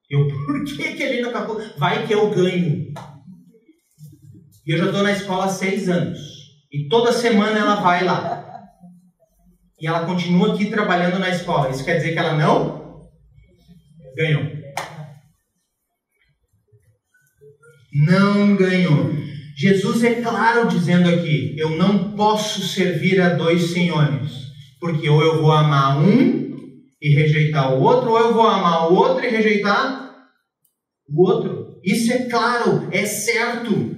Eu, 0.08 0.28
por 0.28 0.64
que, 0.64 0.92
que 0.94 1.08
gente 1.08 1.23
não 1.23 1.32
calcula? 1.32 1.75
Vai 1.78 2.06
que 2.06 2.14
eu 2.14 2.30
ganho. 2.30 2.92
E 4.68 4.72
eu 4.72 4.78
já 4.78 4.84
estou 4.84 5.02
na 5.02 5.12
escola 5.12 5.46
há 5.46 5.48
seis 5.48 5.88
anos. 5.88 6.18
E 6.70 6.88
toda 6.88 7.10
semana 7.10 7.58
ela 7.58 7.76
vai 7.76 8.04
lá. 8.04 8.44
E 9.80 9.87
ela 9.87 10.04
continua 10.04 10.52
aqui 10.52 10.66
trabalhando 10.66 11.18
na 11.18 11.30
escola. 11.30 11.70
Isso 11.70 11.82
quer 11.82 11.96
dizer 11.96 12.12
que 12.12 12.18
ela 12.18 12.34
não 12.34 13.08
ganhou. 14.14 14.42
Não 17.94 18.56
ganhou. 18.56 19.10
Jesus 19.56 20.04
é 20.04 20.16
claro 20.20 20.68
dizendo 20.68 21.08
aqui: 21.08 21.56
eu 21.56 21.70
não 21.70 22.12
posso 22.14 22.60
servir 22.68 23.22
a 23.22 23.30
dois 23.30 23.70
senhores, 23.70 24.32
porque 24.78 25.08
ou 25.08 25.22
eu 25.22 25.40
vou 25.40 25.50
amar 25.50 25.98
um 25.98 26.56
e 27.00 27.14
rejeitar 27.14 27.72
o 27.72 27.80
outro, 27.80 28.10
ou 28.10 28.18
eu 28.18 28.34
vou 28.34 28.46
amar 28.46 28.92
o 28.92 28.94
outro 28.94 29.25
e 29.25 29.30
rejeitar 29.30 30.14
o 31.08 31.26
outro. 31.26 31.80
Isso 31.82 32.12
é 32.12 32.28
claro, 32.28 32.87
é 32.92 33.06
certo. 33.06 33.97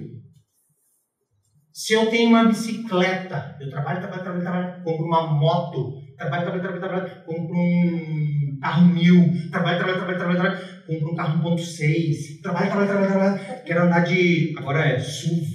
Se 1.83 1.93
eu 1.93 2.11
tenho 2.11 2.29
uma 2.29 2.45
bicicleta, 2.45 3.55
eu 3.59 3.67
trabalho, 3.67 3.99
trabalho, 3.99 4.21
trabalho, 4.21 4.43
trabalho, 4.43 4.83
compro 4.83 5.03
uma 5.03 5.25
moto, 5.25 5.93
trabalho, 6.15 6.43
trabalho, 6.43 6.61
trabalho, 6.61 6.79
trabalho, 6.79 7.25
compro 7.25 7.55
um 7.55 8.59
carro 8.61 8.85
mil, 8.85 9.33
trabalho, 9.49 9.77
trabalho, 9.79 9.97
trabalho, 9.97 10.19
trabalho, 10.19 10.39
trabalho, 10.39 10.61
compro 10.85 11.11
um 11.11 11.15
carro 11.15 11.55
1.6, 11.55 12.39
trabalho, 12.43 12.69
trabalho, 12.69 12.87
trabalho, 12.87 13.11
trabalho, 13.11 13.63
quero 13.65 13.81
andar 13.81 14.01
de, 14.01 14.53
agora 14.59 14.89
é 14.89 14.99
SUV, 14.99 15.47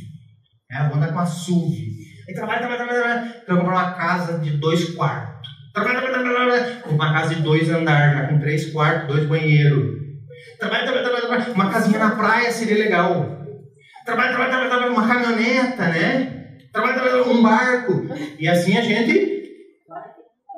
né? 0.68 0.88
vou 0.88 0.96
andar 0.96 1.12
com 1.12 1.20
a 1.20 1.26
SUV. 1.26 1.76
Aí 2.28 2.34
trabalho, 2.34 2.58
trabalho, 2.58 2.78
trabalho, 2.82 3.04
trabalho, 3.04 3.32
quero 3.46 3.58
comprar 3.58 3.72
uma 3.72 3.92
casa 3.94 4.38
de 4.40 4.50
dois 4.56 4.96
quartos. 4.96 5.48
Uma 6.90 7.12
casa 7.12 7.36
de 7.36 7.42
dois 7.42 7.70
andares, 7.70 8.18
já 8.18 8.26
com 8.26 8.40
três 8.40 8.72
quartos, 8.72 9.06
dois 9.14 9.28
banheiros. 9.28 9.94
Trabalho, 10.58 10.86
trabalho, 10.86 11.04
trabalho, 11.04 11.26
trabalho. 11.28 11.54
Uma 11.54 11.70
casinha 11.70 12.00
na 12.00 12.16
praia 12.16 12.50
seria 12.50 12.78
legal. 12.78 13.45
Trabalho, 14.06 14.34
trabalho, 14.34 14.50
trabalho, 14.50 14.70
trabalho. 14.70 14.92
Uma 14.92 15.06
caminhoneta, 15.06 15.88
né? 15.88 16.58
Trabalho, 16.72 16.94
trabalho, 16.94 17.30
um 17.30 17.42
barco. 17.42 17.92
E 18.38 18.48
assim 18.48 18.78
a 18.78 18.80
gente 18.80 19.42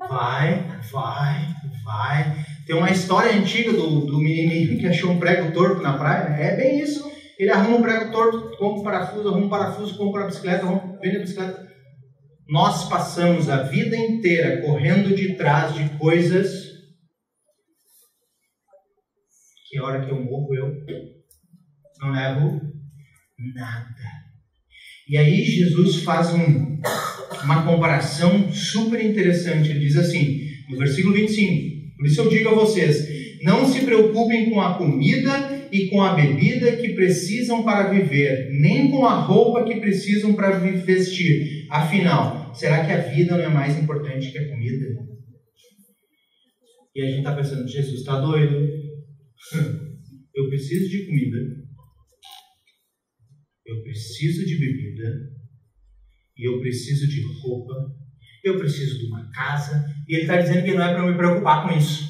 vai, 0.09 0.64
vai, 0.93 1.49
vai. 1.85 2.47
Tem 2.64 2.76
uma 2.76 2.90
história 2.90 3.33
antiga 3.33 3.73
do, 3.73 4.07
do 4.07 4.19
menininho 4.19 4.78
que 4.78 4.87
achou 4.87 5.11
um 5.11 5.19
prego 5.19 5.50
torto 5.52 5.83
na 5.83 5.99
praia. 5.99 6.37
É 6.40 6.55
bem 6.55 6.78
isso. 6.78 7.11
Ele 7.37 7.50
arruma 7.50 7.78
um 7.78 7.83
prego 7.83 8.12
torto, 8.12 8.57
compra 8.57 8.81
um 8.81 8.85
parafuso, 8.85 9.28
arruma 9.28 9.47
um 9.47 9.49
parafuso, 9.49 9.97
compra 9.97 10.23
a 10.23 10.26
bicicleta, 10.26 10.67
vende 11.00 11.17
a 11.17 11.21
bicicleta 11.21 11.69
nós 12.49 12.88
passamos 12.88 13.50
a 13.50 13.64
vida 13.64 13.95
inteira 13.95 14.62
correndo 14.62 15.14
de 15.14 15.35
trás 15.35 15.75
de 15.75 15.99
coisas 15.99 16.49
que 19.69 19.78
hora 19.78 20.05
que 20.05 20.11
eu 20.11 20.25
morro 20.25 20.55
eu 20.55 20.73
não 22.00 22.11
levo 22.11 22.68
nada. 23.54 23.95
E 25.09 25.16
aí 25.16 25.45
Jesus 25.45 26.02
faz 26.02 26.35
um, 26.35 26.78
uma 27.45 27.64
comparação 27.64 28.52
super 28.52 29.02
interessante. 29.02 29.71
Ele 29.71 29.80
diz 29.80 29.97
assim, 29.97 30.40
no 30.68 30.76
versículo 30.76 31.14
25: 31.14 31.97
Por 31.97 32.07
isso 32.07 32.21
eu 32.21 32.28
digo 32.28 32.49
a 32.50 32.54
vocês: 32.54 33.42
não 33.42 33.66
se 33.66 33.85
preocupem 33.85 34.50
com 34.50 34.61
a 34.61 34.76
comida 34.76 35.68
e 35.73 35.88
com 35.88 36.02
a 36.02 36.14
bebida 36.14 36.76
que 36.76 36.90
precisam 36.90 37.62
para 37.62 37.90
viver, 37.90 38.50
nem 38.61 38.90
com 38.90 39.04
a 39.04 39.21
roupa 39.21 39.64
que 39.64 39.80
precisam 39.80 40.35
para 40.35 40.59
vestir. 40.59 41.66
Afinal, 41.71 42.54
será 42.54 42.85
que 42.85 42.92
a 42.92 43.00
vida 43.00 43.37
não 43.37 43.45
é 43.45 43.49
mais 43.49 43.78
importante 43.78 44.30
que 44.33 44.38
a 44.38 44.49
comida? 44.49 44.87
E 46.95 47.02
a 47.02 47.07
gente 47.07 47.18
está 47.18 47.35
pensando, 47.35 47.68
Jesus 47.68 48.00
está 48.00 48.21
doido. 48.21 48.68
Eu 50.35 50.49
preciso 50.49 50.88
de 50.88 51.07
comida. 51.07 51.58
Eu 53.69 53.83
preciso 53.83 54.47
de 54.47 54.57
bebida. 54.57 55.31
E 56.39 56.49
eu 56.49 56.59
preciso 56.59 57.07
de 57.07 57.21
roupa. 57.43 57.75
Eu 58.43 58.59
preciso 58.59 58.99
de 58.99 59.07
uma 59.07 59.31
casa. 59.31 59.85
E 60.09 60.15
ele 60.15 60.23
está 60.23 60.41
dizendo 60.41 60.65
que 60.65 60.73
não 60.73 60.83
é 60.83 60.95
para 60.95 61.07
me 61.07 61.15
preocupar 61.15 61.69
com 61.69 61.77
isso. 61.77 62.09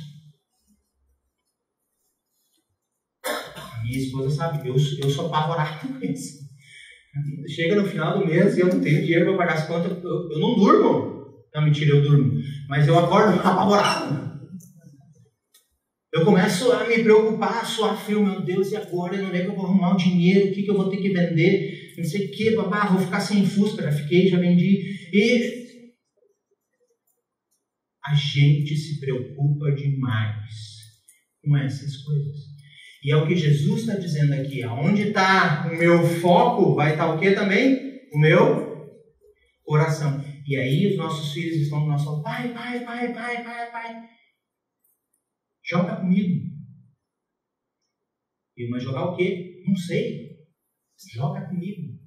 A 3.26 3.82
minha 3.82 3.98
esposa 3.98 4.30
sabe, 4.30 4.68
eu, 4.68 4.76
eu 4.76 5.10
sou 5.10 5.26
apavorado 5.26 5.88
com 5.98 6.04
isso. 6.04 6.38
Chega 7.48 7.74
no 7.74 7.88
final 7.88 8.20
do 8.20 8.26
mês 8.26 8.56
e 8.56 8.60
eu 8.60 8.68
não 8.68 8.80
tenho 8.80 9.02
dinheiro 9.02 9.24
para 9.26 9.38
pagar 9.38 9.54
as 9.54 9.66
contas, 9.66 9.90
eu, 10.04 10.30
eu 10.30 10.38
não 10.38 10.54
durmo. 10.54 11.44
Não, 11.52 11.64
mentira, 11.64 11.96
eu 11.96 12.02
durmo. 12.02 12.40
Mas 12.68 12.86
eu 12.86 12.96
acordo 12.96 13.34
apavorado. 13.40 14.27
Começo 16.24 16.72
a 16.72 16.86
me 16.86 17.02
preocupar, 17.02 17.60
a 17.60 17.64
suar 17.64 17.96
frio, 17.96 18.24
meu 18.24 18.40
Deus, 18.40 18.72
e 18.72 18.76
agora? 18.76 19.22
Onde 19.22 19.36
é 19.36 19.42
que 19.42 19.48
eu 19.48 19.54
vou 19.54 19.66
arrumar 19.66 19.94
o 19.94 19.98
dinheiro? 19.98 20.48
O 20.48 20.52
que, 20.52 20.62
que 20.62 20.70
eu 20.70 20.76
vou 20.76 20.88
ter 20.88 20.96
que 20.96 21.10
vender? 21.10 21.94
Não 21.98 22.04
sei 22.04 22.26
o 22.26 22.30
que, 22.30 22.56
babá, 22.56 22.86
vou 22.86 23.00
ficar 23.00 23.20
sem 23.20 23.44
Fusca, 23.44 23.82
já 23.82 23.92
fiquei, 23.92 24.28
já 24.28 24.38
vendi. 24.38 24.80
E 25.12 25.68
a 28.06 28.14
gente 28.14 28.74
se 28.74 29.00
preocupa 29.00 29.70
demais 29.72 30.54
com 31.44 31.56
essas 31.56 31.96
coisas. 31.98 32.36
E 33.04 33.12
é 33.12 33.16
o 33.16 33.26
que 33.26 33.36
Jesus 33.36 33.80
está 33.80 33.94
dizendo 33.94 34.32
aqui. 34.32 34.62
Aonde 34.62 35.08
está 35.08 35.68
o 35.70 35.76
meu 35.76 36.02
foco, 36.20 36.74
vai 36.74 36.92
estar 36.92 37.06
tá 37.06 37.14
o 37.14 37.18
que 37.18 37.32
também? 37.32 38.00
O 38.12 38.18
meu 38.18 38.68
coração. 39.62 40.24
E 40.46 40.56
aí 40.56 40.86
os 40.86 40.96
nossos 40.96 41.32
filhos 41.32 41.58
estão 41.58 41.80
do 41.80 41.86
nosso 41.88 42.22
pai, 42.22 42.48
pai, 42.54 42.80
pai, 42.80 43.12
pai, 43.12 43.44
pai, 43.44 43.70
pai. 43.70 44.17
Joga 45.68 45.96
comigo. 45.96 46.48
E 48.56 48.68
mas 48.70 48.82
jogar 48.82 49.04
o 49.04 49.16
quê? 49.16 49.62
Não 49.66 49.76
sei. 49.76 50.38
Joga 51.14 51.46
comigo. 51.46 51.98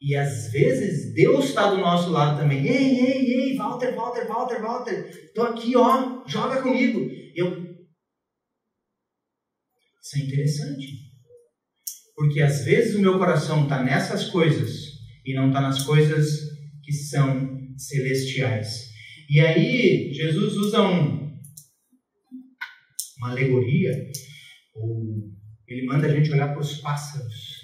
E 0.00 0.16
às 0.16 0.50
vezes 0.50 1.12
Deus 1.12 1.44
está 1.44 1.70
do 1.70 1.76
nosso 1.76 2.10
lado 2.10 2.40
também. 2.40 2.66
Ei, 2.66 2.98
ei, 2.98 3.34
ei, 3.34 3.56
Walter, 3.56 3.94
Walter, 3.94 4.26
Walter, 4.26 4.62
Walter. 4.62 5.32
Tô 5.34 5.42
aqui, 5.42 5.76
ó. 5.76 6.26
Joga 6.26 6.62
comigo. 6.62 7.00
Eu. 7.36 7.70
Isso 10.02 10.16
é 10.16 10.20
interessante. 10.20 10.86
Porque 12.16 12.40
às 12.40 12.64
vezes 12.64 12.96
o 12.96 13.00
meu 13.02 13.18
coração 13.18 13.64
está 13.64 13.82
nessas 13.82 14.30
coisas 14.30 14.70
e 15.26 15.34
não 15.34 15.48
está 15.48 15.60
nas 15.60 15.82
coisas 15.82 16.26
que 16.82 16.92
são 16.92 17.76
celestiais. 17.76 18.89
E 19.32 19.38
aí, 19.38 20.12
Jesus 20.12 20.56
usa 20.56 20.82
um, 20.82 21.38
uma 23.18 23.30
alegoria, 23.30 23.92
ou 24.74 25.30
ele 25.68 25.86
manda 25.86 26.08
a 26.08 26.10
gente 26.12 26.32
olhar 26.32 26.48
para 26.48 26.58
os 26.58 26.80
pássaros. 26.80 27.60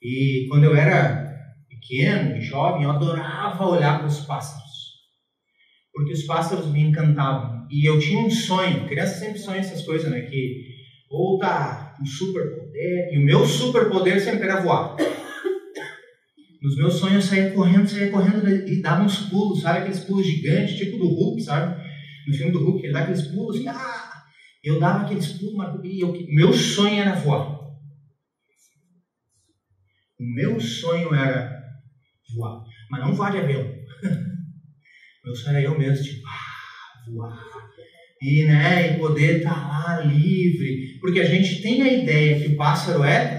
E 0.00 0.46
quando 0.48 0.64
eu 0.64 0.74
era 0.74 1.28
pequeno 1.68 2.40
jovem, 2.40 2.84
eu 2.84 2.90
adorava 2.90 3.68
olhar 3.68 3.98
para 3.98 4.08
os 4.08 4.20
pássaros. 4.20 4.94
Porque 5.92 6.14
os 6.14 6.22
pássaros 6.22 6.72
me 6.72 6.80
encantavam. 6.80 7.66
E 7.70 7.86
eu 7.86 7.98
tinha 7.98 8.18
um 8.18 8.30
sonho, 8.30 8.88
criança 8.88 9.18
sempre 9.18 9.38
sonha 9.38 9.60
essas 9.60 9.82
coisas, 9.82 10.10
né? 10.10 10.22
Que 10.22 10.68
ou 11.10 11.38
tá 11.38 11.94
um 12.00 12.06
superpoder, 12.06 13.12
e 13.12 13.18
o 13.18 13.26
meu 13.26 13.44
superpoder 13.44 14.22
sempre 14.22 14.44
era 14.44 14.62
voar. 14.62 14.96
Nos 16.60 16.76
meus 16.76 16.94
sonhos 16.94 17.24
eu 17.24 17.30
saía 17.30 17.52
correndo, 17.52 17.88
saía 17.88 18.10
correndo 18.10 18.48
e 18.48 18.82
dava 18.82 19.04
uns 19.04 19.28
pulos, 19.28 19.60
sabe? 19.60 19.78
Aqueles 19.78 20.00
pulos 20.00 20.26
gigantes, 20.26 20.76
tipo 20.76 20.98
do 20.98 21.06
Hulk, 21.06 21.40
sabe? 21.40 21.80
No 22.26 22.34
filme 22.34 22.52
do 22.52 22.64
Hulk, 22.64 22.84
ele 22.84 22.92
dá 22.92 23.00
aqueles 23.00 23.28
pulos 23.28 23.56
assim, 23.56 23.68
ah! 23.68 24.24
Eu 24.62 24.80
dava 24.80 25.04
aqueles 25.04 25.28
pulos, 25.34 25.84
e 25.84 26.00
eu, 26.00 26.12
meu 26.30 26.52
sonho 26.52 27.00
era 27.00 27.14
voar. 27.14 27.58
O 30.18 30.24
meu 30.24 30.58
sonho 30.58 31.14
era 31.14 31.62
voar. 32.34 32.64
Mas 32.90 33.00
não 33.02 33.14
voar 33.14 33.30
de 33.30 33.38
avião. 33.38 33.62
meu 35.24 35.34
sonho 35.36 35.56
era 35.56 35.64
eu 35.64 35.78
mesmo, 35.78 36.04
tipo, 36.04 36.26
ah, 36.26 37.10
voar. 37.10 37.48
E, 38.20 38.44
né, 38.44 38.96
e 38.96 38.98
poder 38.98 39.38
estar 39.38 39.54
tá 39.54 39.68
lá 39.68 40.00
livre. 40.00 40.98
Porque 41.00 41.20
a 41.20 41.24
gente 41.24 41.62
tem 41.62 41.80
a 41.82 41.92
ideia 41.92 42.40
que 42.40 42.52
o 42.52 42.56
pássaro 42.56 43.04
é 43.04 43.37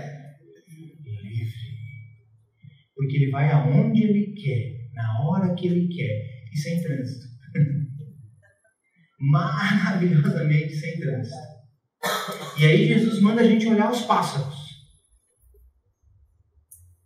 porque 3.09 3.17
ele 3.17 3.31
vai 3.31 3.51
aonde 3.51 4.03
ele 4.03 4.35
quer, 4.35 4.93
na 4.93 5.23
hora 5.23 5.55
que 5.55 5.65
ele 5.65 5.87
quer 5.87 6.45
e 6.53 6.57
sem 6.57 6.79
trânsito. 6.83 7.27
Maravilhosamente 9.19 10.75
sem 10.75 10.99
trânsito. 10.99 11.35
E 12.59 12.65
aí 12.65 12.87
Jesus 12.87 13.19
manda 13.19 13.41
a 13.41 13.47
gente 13.47 13.67
olhar 13.67 13.91
os 13.91 14.01
pássaros. 14.01 14.55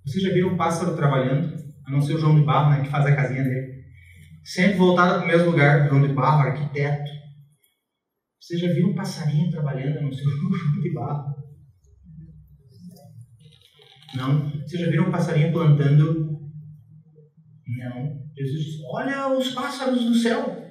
Você 0.06 0.20
já 0.20 0.34
viu 0.34 0.50
um 0.50 0.58
pássaro 0.58 0.96
trabalhando? 0.98 1.58
A 1.86 1.92
não 1.92 2.02
ser 2.02 2.16
o 2.16 2.20
João 2.20 2.38
de 2.38 2.46
Barro, 2.46 2.72
né, 2.72 2.84
que 2.84 2.90
faz 2.90 3.06
a 3.06 3.16
casinha 3.16 3.44
dele. 3.44 3.84
Sempre 4.44 4.78
voltado 4.78 5.20
para 5.20 5.24
o 5.24 5.28
mesmo 5.28 5.52
lugar, 5.52 5.88
João 5.88 6.06
de 6.06 6.14
Barro, 6.14 6.50
arquiteto. 6.50 7.10
Você 8.42 8.58
já 8.58 8.74
viu 8.74 8.90
um 8.90 8.96
passarinho 8.96 9.50
trabalhando, 9.50 10.00
a 10.00 10.02
não 10.02 10.12
ser 10.12 10.28
o 10.28 10.32
João 10.54 10.82
de 10.82 10.94
Barro? 10.94 11.33
Não. 14.16 14.50
Vocês 14.50 14.82
já 14.82 14.90
viram 14.90 15.08
um 15.08 15.12
passarinho 15.12 15.52
plantando? 15.52 16.40
Não. 17.68 18.24
Jesus 18.36 18.66
diz: 18.66 18.76
Olha 18.92 19.36
os 19.36 19.50
pássaros 19.50 20.04
do 20.04 20.16
céu. 20.16 20.62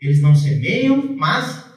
Eles 0.00 0.22
não 0.22 0.34
semeiam, 0.34 1.16
mas 1.16 1.68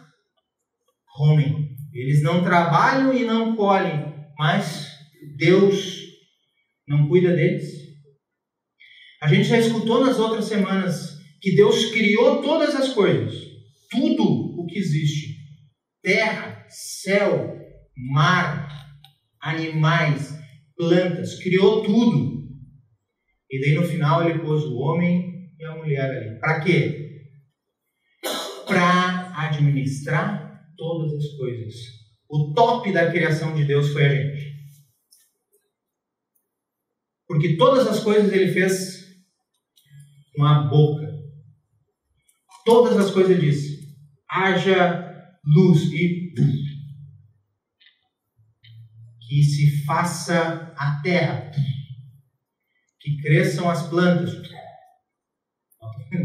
comem. 1.16 1.76
Eles 1.94 2.22
não 2.24 2.44
trabalham 2.44 3.14
e 3.14 3.26
não 3.26 3.56
colhem, 3.56 4.14
mas 4.38 4.88
Deus 5.38 6.02
não 6.88 7.08
cuida 7.08 7.36
deles. 7.36 7.82
A 9.22 9.28
gente 9.28 9.50
já 9.50 9.58
escutou 9.58 10.04
nas 10.04 10.18
outras 10.18 10.46
semanas 10.46 11.20
que 11.42 11.56
Deus 11.56 11.92
criou 11.92 12.42
todas 12.42 12.76
as 12.76 12.94
coisas, 12.94 13.34
tudo 13.90 14.24
o 14.24 14.66
que 14.68 14.78
existe: 14.78 15.38
terra, 16.02 16.66
céu, 16.70 17.58
mar, 17.96 18.81
animais, 19.42 20.38
plantas, 20.78 21.40
criou 21.40 21.84
tudo. 21.84 22.42
E 23.50 23.60
daí 23.60 23.76
no 23.76 23.84
final 23.84 24.28
ele 24.28 24.40
pôs 24.40 24.64
o 24.64 24.78
homem 24.78 25.52
e 25.60 25.66
a 25.66 25.76
mulher 25.76 26.10
ali. 26.10 26.40
Para 26.40 26.62
quê? 26.62 27.26
Para 28.66 29.48
administrar 29.48 30.64
todas 30.78 31.14
as 31.14 31.38
coisas. 31.38 31.76
O 32.30 32.54
top 32.54 32.92
da 32.94 33.12
criação 33.12 33.54
de 33.54 33.66
Deus 33.66 33.90
foi 33.90 34.06
a 34.06 34.16
gente. 34.16 34.52
Porque 37.28 37.58
todas 37.58 37.88
as 37.88 38.04
coisas 38.04 38.32
ele 38.32 38.52
fez 38.52 39.02
com 40.36 40.44
a 40.46 40.64
boca. 40.64 41.12
Todas 42.66 42.98
as 42.98 43.12
coisas 43.12 43.32
ele 43.32 43.52
disse: 43.52 43.96
haja 44.30 45.08
luz 45.46 45.92
e 45.92 46.34
que 49.28 49.44
se 49.44 49.81
faça 49.92 50.74
a 50.78 51.02
terra, 51.02 51.52
que 52.98 53.22
cresçam 53.22 53.70
as 53.70 53.90
plantas. 53.90 54.32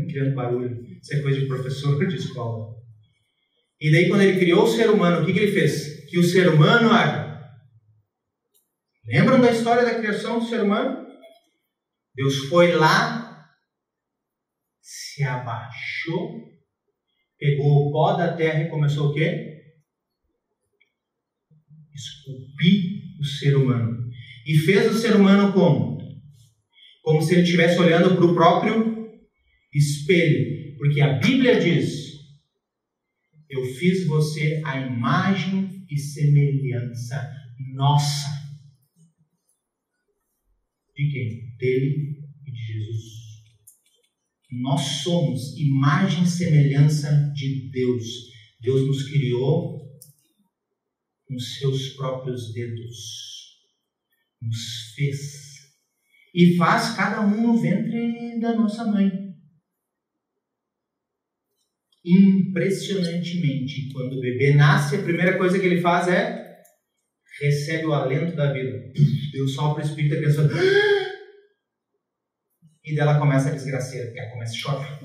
Criando 0.09 0.37
barulho, 0.37 0.87
isso 1.03 1.15
é 1.15 1.21
coisa 1.21 1.41
de 1.41 1.47
professor 1.47 2.07
de 2.07 2.15
escola. 2.15 2.77
E 3.81 3.91
daí, 3.91 4.09
quando 4.09 4.23
ele 4.23 4.39
criou 4.39 4.65
o 4.65 4.69
ser 4.69 4.89
humano, 4.89 5.23
o 5.23 5.27
que, 5.27 5.33
que 5.33 5.39
ele 5.41 5.53
fez? 5.53 6.09
Que 6.09 6.19
o 6.19 6.23
ser 6.23 6.49
humano 6.49 6.93
haja. 6.93 7.27
Lembram 9.05 9.41
da 9.41 9.51
história 9.51 9.85
da 9.85 9.97
criação 9.97 10.39
do 10.39 10.47
ser 10.47 10.63
humano? 10.63 11.05
Deus 12.15 12.49
foi 12.49 12.73
lá, 12.73 13.51
se 14.81 15.25
abaixou, 15.25 16.53
pegou 17.37 17.89
o 17.89 17.93
pó 17.93 18.17
da 18.17 18.37
terra 18.37 18.63
e 18.63 18.71
começou 18.71 19.11
o 19.11 19.15
quê? 19.15 19.75
Esculpir 21.93 23.06
o 23.19 23.25
ser 23.25 23.57
humano. 23.57 24.07
E 24.47 24.57
fez 24.59 24.95
o 24.95 24.99
ser 24.99 25.17
humano 25.17 25.53
como? 25.53 25.97
Como 27.03 27.23
se 27.23 27.35
ele 27.35 27.43
estivesse 27.43 27.79
olhando 27.79 28.17
para 28.17 28.27
o 28.27 28.35
próprio 28.35 29.11
espelho. 29.75 30.77
Porque 30.79 31.01
a 31.01 31.15
Bíblia 31.15 31.61
diz: 31.61 32.21
Eu 33.49 33.65
fiz 33.65 34.07
você 34.07 34.63
a 34.65 34.81
imagem 34.81 35.85
e 35.91 35.99
semelhança 35.99 37.31
nossa. 37.75 38.29
De 40.97 41.11
quem? 41.11 41.57
Dele 41.59 42.25
e 42.47 42.51
de 42.51 42.59
Jesus. 42.59 43.17
Nós 44.51 44.81
somos 45.03 45.57
imagem 45.59 46.25
e 46.25 46.29
semelhança 46.29 47.33
de 47.35 47.71
Deus. 47.71 48.05
Deus 48.61 48.87
nos 48.87 49.09
criou 49.11 49.76
com 51.27 51.39
seus 51.39 51.91
próprios 51.91 52.53
dedos. 52.53 53.57
Nos 54.41 54.95
fez. 54.95 55.47
E 56.35 56.57
faz 56.57 56.95
cada 56.95 57.23
um 57.23 57.41
no 57.41 57.61
ventre 57.61 58.39
da 58.41 58.55
nossa 58.55 58.85
mãe. 58.85 59.11
Impressionantemente, 62.05 63.91
quando 63.93 64.19
o 64.19 64.21
bebê 64.21 64.55
nasce, 64.55 64.97
a 64.97 65.03
primeira 65.03 65.37
coisa 65.37 65.59
que 65.59 65.67
ele 65.67 65.81
faz 65.81 66.07
é 66.09 66.47
recebe 67.41 67.87
o 67.87 67.93
alento 67.93 68.37
da 68.37 68.53
vida. 68.53 68.93
Deus 69.33 69.55
sopra 69.55 69.83
o 69.83 69.87
espírito 69.87 70.15
da 70.15 70.19
criança. 70.19 70.49
E 72.85 72.95
dela 72.95 73.19
começa 73.19 73.49
a 73.49 73.53
desgraceira, 73.53 74.07
porque 74.07 74.21
ela 74.21 74.31
começa 74.31 74.53
a 74.53 74.57
chorar. 74.57 75.01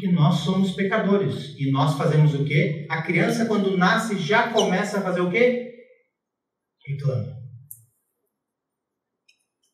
Porque 0.00 0.12
nós 0.12 0.36
somos 0.36 0.72
pecadores. 0.72 1.54
E 1.58 1.70
nós 1.70 1.94
fazemos 1.98 2.34
o 2.34 2.42
quê? 2.42 2.86
A 2.88 3.02
criança, 3.02 3.44
quando 3.44 3.76
nasce, 3.76 4.16
já 4.16 4.50
começa 4.50 4.98
a 4.98 5.02
fazer 5.02 5.20
o 5.20 5.30
quê? 5.30 5.74
Reclama. 6.86 7.36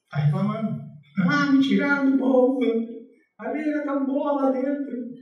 Está 0.05 0.19
reclamando. 0.19 0.85
Ah, 1.19 1.51
me 1.51 1.63
tiraram 1.63 2.11
do 2.11 2.19
morro. 2.19 2.61
A 3.39 3.51
vida 3.51 3.85
tão 3.85 4.05
boa 4.05 4.33
lá 4.33 4.51
dentro. 4.51 5.15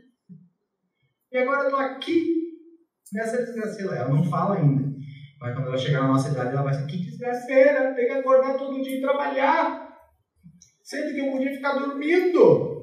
E 1.30 1.38
agora 1.38 1.60
eu 1.60 1.64
estou 1.66 1.78
aqui, 1.78 2.34
nessa 3.12 3.44
desgraceira. 3.44 3.94
Ela 3.94 4.08
não 4.08 4.24
fala 4.24 4.56
ainda. 4.56 4.92
Mas 5.38 5.54
quando 5.54 5.68
ela 5.68 5.78
chegar 5.78 6.00
na 6.02 6.08
nossa 6.08 6.32
idade, 6.32 6.50
ela 6.50 6.64
vai 6.64 6.72
dizer: 6.72 6.86
Que 6.88 7.04
desgraceira, 7.04 7.94
tem 7.94 8.06
que 8.06 8.12
acordar 8.12 8.58
todo 8.58 8.82
dia 8.82 8.98
e 8.98 9.02
trabalhar. 9.02 9.96
Sendo 10.82 11.14
que 11.14 11.20
eu 11.20 11.30
podia 11.30 11.54
ficar 11.54 11.78
dormindo. 11.78 12.73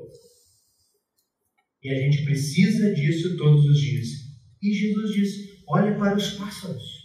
E 1.83 1.89
a 1.89 1.95
gente 1.95 2.23
precisa 2.23 2.93
disso 2.93 3.35
todos 3.37 3.65
os 3.65 3.79
dias. 3.79 4.07
E 4.61 4.71
Jesus 4.71 5.13
diz: 5.13 5.63
Olha 5.67 5.95
para 5.95 6.15
os 6.15 6.31
pássaros. 6.31 7.01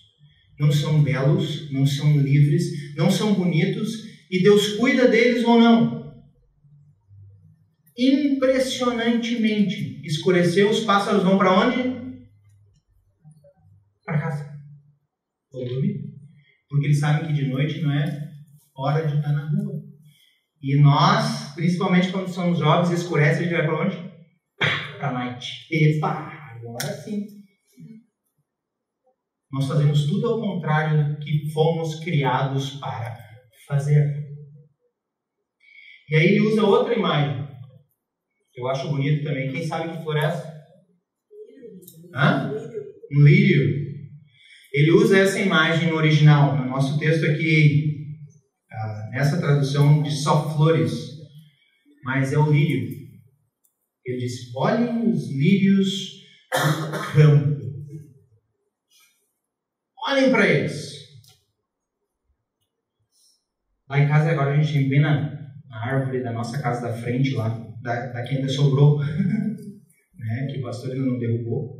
Não 0.59 0.73
são 0.73 1.03
belos, 1.03 1.71
não 1.71 1.87
são 1.87 2.19
livres, 2.19 2.95
não 2.97 3.11
são 3.11 3.35
bonitos, 3.35 4.07
e 4.31 4.43
Deus 4.43 4.77
cuida 4.77 5.09
deles 5.09 5.45
ou 5.45 5.59
não. 5.59 6.07
Impressionantemente, 7.97 10.01
escureceu, 10.05 10.71
os 10.71 10.81
pássaros 10.81 11.23
vão 11.23 11.39
para 11.39 11.53
onde? 11.53 11.97
Para 14.05 14.19
casa. 14.19 14.57
Vão 15.53 15.65
dormir. 15.65 16.05
Porque 16.69 16.87
eles 16.87 17.01
sabem 17.01 17.27
que 17.27 17.33
de 17.33 17.49
noite 17.49 17.81
não 17.81 17.93
é 17.93 18.31
hora 18.75 19.07
de 19.07 19.17
estar 19.17 19.33
na 19.33 19.49
rua. 19.49 19.83
E 20.62 20.81
nós, 20.81 21.55
principalmente 21.55 22.11
quando 22.11 22.29
somos 22.29 22.59
jovens, 22.59 22.91
escurece, 22.91 23.41
a 23.41 23.43
gente 23.43 23.53
vai 23.53 23.67
para 23.67 23.87
onde? 23.87 24.15
Para 24.96 25.09
a 25.09 25.24
noite. 25.24 25.66
Epa, 25.70 26.32
agora 26.56 26.92
sim. 27.02 27.26
Nós 29.52 29.66
fazemos 29.66 30.06
tudo 30.06 30.28
ao 30.28 30.40
contrário 30.40 31.14
do 31.14 31.20
que 31.20 31.50
fomos 31.52 32.00
criados 32.00 32.72
para 32.80 33.16
fazer. 33.66 34.26
E 36.09 36.16
aí 36.16 36.26
ele 36.26 36.40
usa 36.40 36.64
outra 36.64 36.94
imagem. 36.94 37.46
Eu 38.54 38.66
acho 38.68 38.88
bonito 38.88 39.24
também. 39.24 39.50
Quem 39.52 39.66
sabe 39.66 39.96
que 39.96 40.02
flor 40.02 40.16
é 40.16 40.24
essa? 40.24 40.56
Hã? 42.14 42.52
Um 43.12 43.22
lírio. 43.22 43.87
Ele 44.72 44.92
usa 44.92 45.18
essa 45.18 45.40
imagem 45.40 45.90
no 45.90 45.96
original. 45.96 46.56
No 46.56 46.64
nosso 46.64 46.98
texto 46.98 47.24
aqui, 47.26 48.06
ah, 48.70 49.11
nessa 49.12 49.38
tradução 49.38 50.02
de 50.02 50.11
só 50.11 50.54
flores. 50.54 50.92
Mas 52.02 52.32
é 52.32 52.38
o 52.38 52.50
lírio. 52.50 52.95
Ele 54.07 54.19
diz: 54.19 54.55
olhem 54.55 55.11
os 55.11 55.31
lírios 55.31 56.25
do 56.53 57.12
campo 57.12 57.57
Olhem 60.09 60.31
para 60.31 60.47
eles. 60.49 61.05
Lá 63.88 63.99
em 63.99 64.07
casa 64.07 64.31
agora 64.31 64.53
a 64.53 64.57
gente 64.57 64.73
tem 64.73 64.88
bem 64.88 65.01
na, 65.01 65.33
na, 65.69 65.85
árvore 65.85 66.23
da 66.23 66.33
nossa 66.33 66.62
casa 66.62 66.83
da 66.83 66.92
frente 66.92 67.33
lá, 67.35 67.49
da, 67.83 68.12
da 68.12 68.23
que 68.23 68.37
ainda 68.37 68.49
sobrou, 68.49 68.99
né, 70.14 70.47
que 70.49 70.59
o 70.61 70.62
pastor 70.62 70.92
ainda 70.92 71.05
não 71.05 71.19
derrubou. 71.19 71.77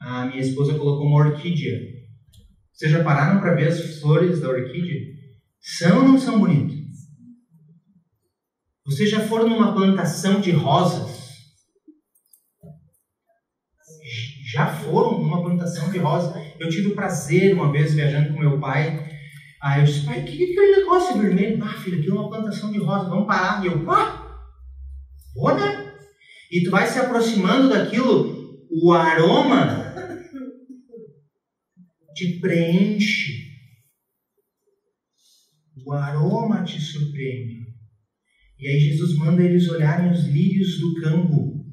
A 0.00 0.26
minha 0.26 0.40
esposa 0.40 0.76
colocou 0.76 1.06
uma 1.06 1.26
orquídea. 1.26 1.78
Vocês 2.72 2.90
já 2.90 3.04
pararam 3.04 3.40
para 3.40 3.54
ver 3.54 3.68
as 3.68 4.00
flores 4.00 4.40
da 4.40 4.48
orquídea? 4.48 5.00
São 5.60 5.98
ou 5.98 6.08
não 6.08 6.18
são 6.18 6.40
bonitas? 6.40 6.76
Vocês 8.84 9.08
já 9.08 9.20
foram 9.20 9.48
numa 9.48 9.72
plantação 9.72 10.40
de 10.40 10.50
rosas? 10.50 11.13
Já 14.54 14.68
foram 14.68 15.18
numa 15.18 15.42
plantação 15.42 15.90
de 15.90 15.98
rosas? 15.98 16.32
Eu 16.60 16.68
tive 16.68 16.88
o 16.88 16.94
prazer, 16.94 17.54
uma 17.54 17.72
vez, 17.72 17.92
viajando 17.92 18.32
com 18.32 18.38
meu 18.38 18.60
pai. 18.60 19.04
Aí 19.60 19.80
eu 19.80 19.84
disse, 19.84 20.06
pai, 20.06 20.20
o 20.20 20.24
que, 20.24 20.30
é 20.30 20.50
aquele 20.52 20.76
negócio 20.76 21.20
vermelho? 21.20 21.64
Ah, 21.64 21.72
filho, 21.72 21.98
aqui 21.98 22.08
é 22.08 22.12
uma 22.12 22.28
plantação 22.28 22.70
de 22.70 22.78
rosa, 22.78 23.08
vamos 23.08 23.26
parar. 23.26 23.64
E 23.64 23.66
eu, 23.66 23.90
ah, 23.90 24.46
vou, 25.34 25.56
né? 25.56 25.92
E 26.52 26.62
tu 26.62 26.70
vai 26.70 26.86
se 26.86 27.00
aproximando 27.00 27.68
daquilo, 27.68 28.64
o 28.70 28.92
aroma 28.92 29.92
te 32.14 32.38
preenche. 32.38 33.42
O 35.84 35.92
aroma 35.92 36.62
te 36.62 36.80
surpreende. 36.80 37.64
E 38.60 38.68
aí 38.68 38.78
Jesus 38.78 39.18
manda 39.18 39.42
eles 39.42 39.68
olharem 39.68 40.12
os 40.12 40.24
lírios 40.28 40.78
do 40.78 40.94
campo. 41.00 41.63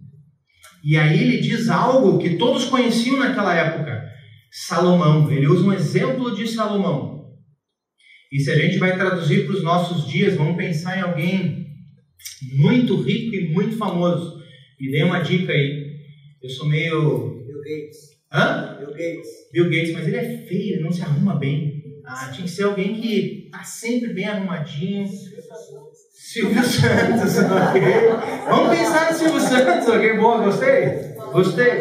E 0.83 0.97
aí 0.97 1.21
ele 1.21 1.41
diz 1.41 1.69
algo 1.69 2.17
que 2.17 2.37
todos 2.37 2.65
conheciam 2.65 3.17
naquela 3.17 3.55
época. 3.55 4.09
Salomão. 4.51 5.31
Ele 5.31 5.47
usa 5.47 5.63
um 5.63 5.73
exemplo 5.73 6.35
de 6.35 6.47
Salomão. 6.47 7.11
E 8.31 8.39
se 8.39 8.49
a 8.49 8.55
gente 8.55 8.77
vai 8.77 8.95
traduzir 8.95 9.45
para 9.45 9.55
os 9.55 9.63
nossos 9.63 10.07
dias, 10.09 10.35
vamos 10.35 10.55
pensar 10.55 10.97
em 10.97 11.01
alguém 11.01 11.67
muito 12.53 13.01
rico 13.01 13.35
e 13.35 13.53
muito 13.53 13.77
famoso. 13.77 14.41
Me 14.79 14.91
dê 14.91 15.03
uma 15.03 15.19
dica 15.19 15.51
aí. 15.51 15.99
Eu 16.41 16.49
sou 16.49 16.67
meio. 16.67 17.43
Bill 17.45 17.61
Gates. 17.61 17.97
Hã? 18.33 18.77
Bill 18.79 18.91
Gates. 18.91 19.27
Bill 19.51 19.69
Gates, 19.69 19.93
mas 19.93 20.07
ele 20.07 20.17
é 20.17 20.37
feio, 20.47 20.75
ele 20.75 20.83
não 20.83 20.91
se 20.91 21.01
arruma 21.01 21.35
bem. 21.35 22.01
Ah, 22.05 22.31
tinha 22.33 22.45
que 22.45 22.51
ser 22.51 22.63
alguém 22.63 22.99
que 22.99 23.49
tá 23.51 23.63
sempre 23.63 24.13
bem 24.13 24.25
arrumadinho. 24.25 25.07
Silvio 26.31 26.63
Santos, 26.63 27.39
ok? 27.39 27.81
Vamos 28.47 28.77
pensar 28.77 29.11
no 29.11 29.17
Silvio 29.17 29.41
Santos, 29.41 29.87
ok? 29.89 30.13
Boa, 30.15 30.45
gostei? 30.45 31.13
Gostei. 31.33 31.73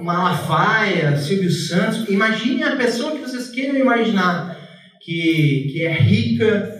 Malafaia, 0.00 1.16
Silvio 1.16 1.50
Santos. 1.50 2.08
Imagine 2.08 2.62
a 2.62 2.76
pessoa 2.76 3.10
que 3.10 3.22
vocês 3.22 3.50
queiram 3.50 3.76
imaginar, 3.76 4.56
que, 5.00 5.70
que 5.72 5.82
é 5.82 5.92
rica, 5.92 6.72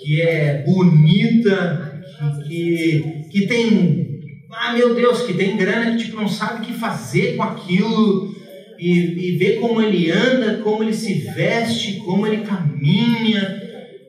que 0.00 0.22
é 0.22 0.62
bonita, 0.64 2.00
que, 2.46 3.26
que, 3.28 3.28
que 3.32 3.46
tem. 3.48 4.20
Ah, 4.52 4.72
meu 4.72 4.94
Deus, 4.94 5.22
que 5.22 5.34
tem 5.34 5.56
grana 5.56 5.96
que 5.96 6.04
tipo, 6.04 6.16
não 6.16 6.28
sabe 6.28 6.62
o 6.62 6.64
que 6.64 6.74
fazer 6.74 7.34
com 7.34 7.42
aquilo. 7.42 8.36
E, 8.78 9.32
e 9.32 9.36
ver 9.36 9.58
como 9.58 9.82
ele 9.82 10.12
anda, 10.12 10.58
como 10.62 10.84
ele 10.84 10.92
se 10.94 11.14
veste, 11.34 11.94
como 12.04 12.24
ele 12.24 12.44
caminha. 12.44 13.60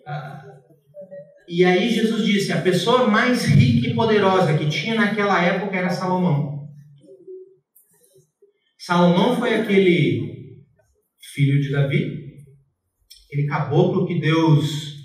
Ah, 0.05 0.36
e 1.47 1.63
aí 1.63 1.89
Jesus 1.89 2.25
disse: 2.25 2.51
a 2.51 2.61
pessoa 2.61 3.07
mais 3.07 3.45
rica 3.45 3.87
e 3.87 3.95
poderosa 3.95 4.57
que 4.57 4.67
tinha 4.67 4.95
naquela 4.95 5.41
época 5.41 5.77
era 5.77 5.89
Salomão. 5.89 6.67
Salomão 8.77 9.37
foi 9.37 9.53
aquele 9.55 10.63
filho 11.33 11.61
de 11.61 11.71
Davi, 11.71 12.43
aquele 13.25 13.47
caboclo 13.47 14.05
que 14.05 14.19
Deus 14.19 14.97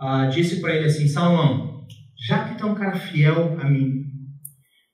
ah, 0.00 0.26
disse 0.26 0.60
para 0.60 0.74
ele 0.74 0.86
assim: 0.86 1.06
Salomão, 1.06 1.86
já 2.26 2.48
que 2.48 2.58
tu 2.58 2.66
é 2.66 2.70
um 2.70 2.74
cara 2.74 2.98
fiel 2.98 3.58
a 3.60 3.68
mim, 3.68 4.04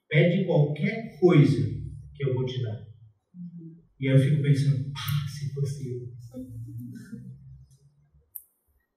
pede 0.08 0.44
qualquer 0.44 1.18
coisa 1.20 1.68
que 2.14 2.24
eu 2.24 2.34
vou 2.34 2.44
te 2.44 2.60
dar. 2.62 2.84
E 4.00 4.08
aí 4.08 4.14
eu 4.14 4.18
fico 4.18 4.42
pensando: 4.42 4.92
se 5.28 5.52
fosse 5.54 5.88
eu. 5.88 6.13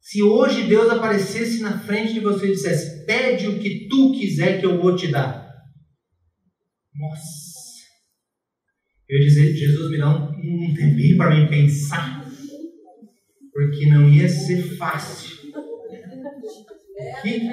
Se 0.08 0.24
hoje 0.24 0.68
Deus 0.68 0.90
aparecesse 0.90 1.62
na 1.62 1.80
frente 1.80 2.14
de 2.14 2.22
você 2.22 2.48
e 2.48 2.52
dissesse: 2.52 3.06
pede 3.06 3.48
o 3.48 3.60
que 3.60 3.88
tu 3.90 4.14
quiser 4.14 4.60
que 4.60 4.66
eu 4.66 4.80
vou 4.80 4.96
te 4.96 5.08
dar. 5.08 5.46
Nossa 6.96 7.48
eu 9.10 9.20
dizer, 9.20 9.56
Jesus 9.56 9.90
me 9.90 9.98
dá 9.98 10.10
um, 10.10 10.34
um 10.34 10.74
tempinho 10.74 11.16
para 11.16 11.34
mim 11.34 11.48
pensar, 11.48 12.26
porque 13.54 13.86
não 13.86 14.10
ia 14.10 14.28
ser 14.28 14.62
fácil. 14.78 15.38
Que... 17.22 17.48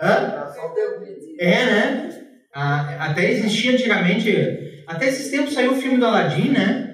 Hã? 0.00 0.52
É, 1.38 1.66
né? 1.66 2.26
Ah, 2.52 3.10
até 3.10 3.30
existia 3.30 3.72
antigamente, 3.72 4.30
até 4.86 5.06
esses 5.06 5.30
tempos 5.30 5.54
saiu 5.54 5.72
o 5.72 5.80
filme 5.80 5.98
do 5.98 6.06
Aladdin, 6.06 6.50
né? 6.50 6.85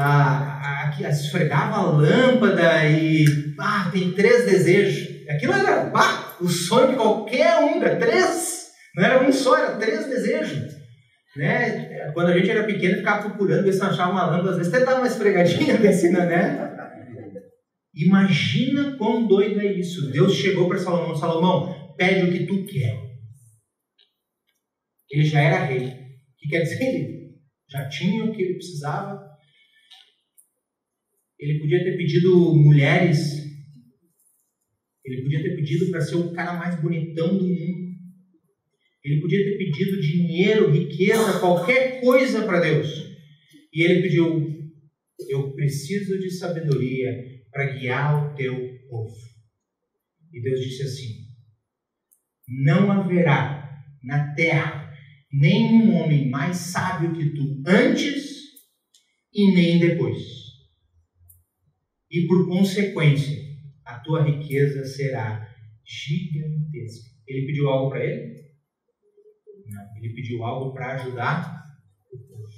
Ah, 0.00 0.92
que 0.96 1.04
esfregava 1.04 1.76
a 1.76 1.90
lâmpada 1.90 2.88
e 2.88 3.24
ah, 3.58 3.90
tem 3.92 4.12
três 4.12 4.44
desejos. 4.44 5.26
Aquilo 5.28 5.52
era 5.52 5.92
o 6.40 6.48
sonho 6.48 6.90
de 6.90 6.96
qualquer 6.96 7.58
um, 7.58 7.82
era 7.82 7.96
três. 7.96 8.68
Não 8.94 9.04
era 9.04 9.28
um 9.28 9.32
só, 9.32 9.56
era 9.56 9.76
três 9.76 10.06
desejos. 10.06 10.76
Né? 11.36 12.10
Quando 12.14 12.28
a 12.28 12.38
gente 12.38 12.50
era 12.50 12.64
pequeno, 12.64 12.98
ficava 12.98 13.28
procurando 13.28 13.64
ver 13.64 13.72
se 13.72 13.82
achava 13.82 14.12
uma 14.12 14.26
lâmpada, 14.26 14.50
às 14.50 14.56
vezes 14.58 14.72
até 14.72 14.84
dava 14.84 14.98
uma 14.98 15.06
esfregadinha 15.06 15.78
piscina, 15.80 16.24
né? 16.24 16.68
Imagina 17.94 18.96
quão 18.96 19.26
doido 19.26 19.60
é 19.60 19.72
isso. 19.72 20.12
Deus 20.12 20.34
chegou 20.34 20.68
para 20.68 20.78
Salomão: 20.78 21.16
Salomão, 21.16 21.94
pede 21.96 22.28
o 22.28 22.32
que 22.32 22.46
tu 22.46 22.64
quer. 22.64 22.96
Ele 25.10 25.24
já 25.24 25.40
era 25.40 25.64
rei. 25.64 25.86
O 25.86 26.36
que 26.38 26.48
quer 26.48 26.60
dizer? 26.60 26.84
Ele 26.84 27.34
já 27.68 27.88
tinha 27.88 28.24
o 28.24 28.32
que 28.32 28.42
ele 28.42 28.54
precisava. 28.54 29.28
Ele 31.38 31.60
podia 31.60 31.84
ter 31.84 31.96
pedido 31.96 32.54
mulheres. 32.54 33.18
Ele 35.04 35.22
podia 35.22 35.42
ter 35.42 35.54
pedido 35.56 35.90
para 35.90 36.00
ser 36.00 36.16
o 36.16 36.32
cara 36.32 36.54
mais 36.54 36.80
bonitão 36.80 37.36
do 37.36 37.46
mundo. 37.46 37.88
Ele 39.04 39.20
podia 39.20 39.44
ter 39.44 39.56
pedido 39.56 40.00
dinheiro, 40.00 40.70
riqueza, 40.70 41.38
qualquer 41.38 42.00
coisa 42.00 42.44
para 42.44 42.60
Deus. 42.60 42.88
E 43.72 43.82
ele 43.82 44.02
pediu: 44.02 44.58
Eu 45.28 45.52
preciso 45.54 46.18
de 46.18 46.30
sabedoria 46.30 47.10
para 47.50 47.72
guiar 47.72 48.32
o 48.32 48.34
teu 48.34 48.54
povo. 48.88 49.14
E 50.32 50.42
Deus 50.42 50.60
disse 50.60 50.82
assim: 50.82 51.14
Não 52.64 52.90
haverá 52.90 53.58
na 54.02 54.34
terra 54.34 54.92
nenhum 55.32 55.94
homem 55.94 56.28
mais 56.28 56.56
sábio 56.56 57.14
que 57.14 57.30
tu 57.30 57.62
antes 57.66 58.38
e 59.32 59.54
nem 59.54 59.78
depois. 59.78 60.37
E 62.10 62.26
por 62.26 62.48
consequência, 62.48 63.38
a 63.84 63.98
tua 64.00 64.22
riqueza 64.22 64.84
será 64.84 65.48
gigantesca. 65.84 67.10
Ele 67.26 67.46
pediu 67.46 67.68
algo 67.68 67.90
para 67.90 68.04
ele? 68.04 68.38
Não, 69.66 69.96
ele 69.96 70.14
pediu 70.14 70.42
algo 70.44 70.72
para 70.72 70.94
ajudar 70.94 71.64
o 72.10 72.18
povo. 72.18 72.48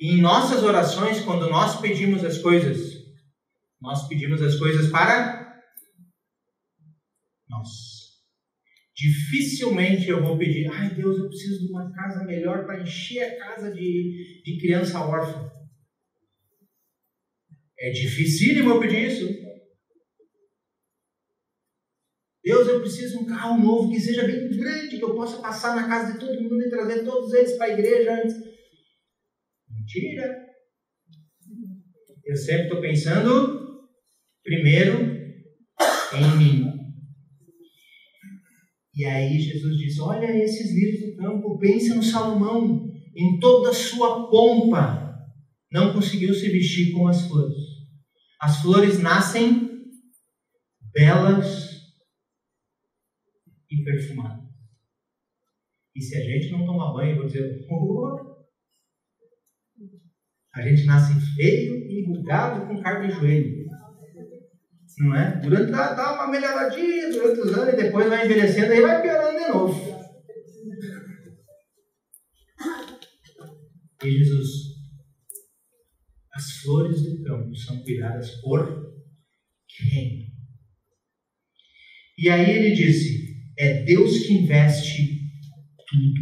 E 0.00 0.14
em 0.14 0.20
nossas 0.20 0.62
orações, 0.62 1.20
quando 1.20 1.48
nós 1.48 1.80
pedimos 1.80 2.24
as 2.24 2.38
coisas, 2.38 2.98
nós 3.80 4.08
pedimos 4.08 4.42
as 4.42 4.56
coisas 4.56 4.90
para 4.90 5.62
nós. 7.48 7.68
Dificilmente 8.96 10.08
eu 10.08 10.22
vou 10.24 10.36
pedir, 10.36 10.68
ai 10.72 10.92
Deus, 10.92 11.18
eu 11.18 11.28
preciso 11.28 11.60
de 11.60 11.72
uma 11.72 11.92
casa 11.92 12.24
melhor 12.24 12.66
para 12.66 12.82
encher 12.82 13.22
a 13.22 13.38
casa 13.38 13.72
de, 13.72 14.42
de 14.44 14.58
criança 14.60 15.00
órfã. 15.00 15.47
É 17.80 17.90
dificílimo 17.90 18.70
eu 18.70 18.80
pedir 18.80 19.08
isso. 19.08 19.48
Deus, 22.42 22.66
eu 22.66 22.80
preciso 22.80 23.18
de 23.18 23.24
um 23.24 23.26
carro 23.26 23.62
novo 23.62 23.90
que 23.90 24.00
seja 24.00 24.24
bem 24.24 24.48
grande, 24.48 24.96
que 24.96 25.04
eu 25.04 25.14
possa 25.14 25.40
passar 25.40 25.76
na 25.76 25.86
casa 25.86 26.14
de 26.14 26.18
todo 26.18 26.42
mundo 26.42 26.62
e 26.62 26.70
trazer 26.70 27.04
todos 27.04 27.32
eles 27.34 27.56
para 27.56 27.66
a 27.66 27.72
igreja 27.74 28.14
antes. 28.14 28.34
Mentira! 29.68 30.46
Eu 32.24 32.36
sempre 32.36 32.64
estou 32.64 32.80
pensando 32.80 33.86
primeiro 34.42 34.98
em 36.16 36.38
mim. 36.38 36.78
E 38.94 39.04
aí 39.04 39.38
Jesus 39.38 39.76
diz: 39.76 39.98
Olha 40.00 40.26
esses 40.42 40.74
lírios 40.74 41.02
do 41.02 41.16
campo, 41.16 41.58
pensa 41.58 41.94
no 41.94 42.02
Salomão, 42.02 42.90
em 43.14 43.38
toda 43.38 43.70
a 43.70 43.74
sua 43.74 44.30
pompa, 44.30 45.14
não 45.70 45.92
conseguiu 45.92 46.34
se 46.34 46.48
vestir 46.48 46.92
como 46.92 47.08
as 47.08 47.28
flores. 47.28 47.67
As 48.40 48.62
flores 48.62 49.00
nascem 49.00 49.84
belas 50.92 51.78
e 53.70 53.84
perfumadas. 53.84 54.48
E 55.94 56.00
se 56.00 56.16
a 56.16 56.20
gente 56.20 56.52
não 56.52 56.64
tomar 56.64 56.92
banho, 56.92 57.16
vou 57.16 57.26
dizer, 57.26 57.66
oh, 57.68 58.38
a 60.54 60.62
gente 60.62 60.84
nasce 60.86 61.14
feio 61.34 61.74
e 61.88 62.04
enrugado 62.04 62.66
com 62.66 62.80
carne 62.80 63.08
de 63.08 63.14
joelho. 63.14 63.68
Não 64.98 65.14
é? 65.14 65.40
Durante 65.40 65.70
dá, 65.70 65.94
dá 65.94 66.14
uma 66.14 66.28
melhoradinha 66.28 67.10
durante 67.10 67.40
os 67.40 67.52
anos 67.56 67.74
e 67.74 67.76
depois 67.76 68.08
vai 68.08 68.24
envelhecendo 68.24 68.74
e 68.74 68.80
vai 68.80 69.00
piorando 69.00 69.38
de 69.38 69.48
novo. 69.48 69.98
E 74.02 74.10
Jesus, 74.10 74.67
flores 76.68 77.02
do 77.02 77.24
campo 77.24 77.56
são 77.56 77.82
cuidadas 77.82 78.30
por 78.42 78.92
quem? 79.66 80.28
E 82.18 82.28
aí 82.28 82.50
ele 82.50 82.74
disse: 82.74 83.38
é 83.58 83.84
Deus 83.84 84.26
que 84.26 84.34
investe 84.34 85.18
tudo. 85.88 86.20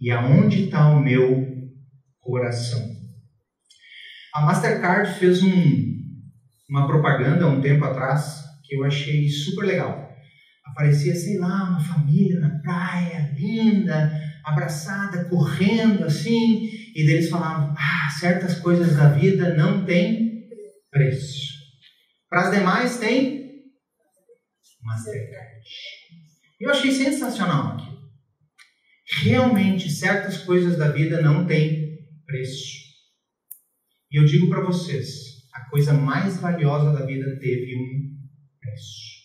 E 0.00 0.10
aonde 0.10 0.64
está 0.64 0.88
o 0.88 1.02
meu 1.02 1.46
coração? 2.18 2.96
A 4.34 4.46
Mastercard 4.46 5.18
fez 5.18 5.42
um, 5.42 5.98
uma 6.70 6.86
propaganda 6.86 7.46
um 7.46 7.60
tempo 7.60 7.84
atrás 7.84 8.42
que 8.64 8.74
eu 8.76 8.84
achei 8.84 9.28
super 9.28 9.66
legal. 9.66 10.08
Aparecia, 10.64 11.14
sei 11.14 11.38
lá, 11.38 11.70
uma 11.70 11.80
família 11.80 12.40
na 12.40 12.58
praia, 12.60 13.34
linda, 13.36 14.12
abraçada, 14.44 15.24
correndo 15.24 16.04
assim, 16.04 16.70
e 16.98 17.06
deles 17.06 17.30
falavam: 17.30 17.72
ah, 17.78 18.10
certas 18.18 18.58
coisas 18.58 18.96
da 18.96 19.12
vida 19.12 19.54
não 19.54 19.86
têm 19.86 20.48
preço. 20.90 21.56
Para 22.28 22.48
as 22.48 22.56
demais 22.56 22.98
tem 22.98 23.38
Mastercard. 24.82 25.62
Eu 26.58 26.70
achei 26.70 26.90
sensacional 26.90 27.74
aqui. 27.74 27.86
Realmente, 29.22 29.88
certas 29.88 30.38
coisas 30.38 30.76
da 30.76 30.90
vida 30.90 31.22
não 31.22 31.46
têm 31.46 31.98
preço. 32.26 32.78
E 34.10 34.18
eu 34.18 34.24
digo 34.24 34.48
para 34.48 34.64
vocês, 34.64 35.48
a 35.54 35.70
coisa 35.70 35.92
mais 35.92 36.40
valiosa 36.40 36.98
da 36.98 37.06
vida 37.06 37.38
teve 37.38 37.76
um 37.76 38.18
preço. 38.60 39.18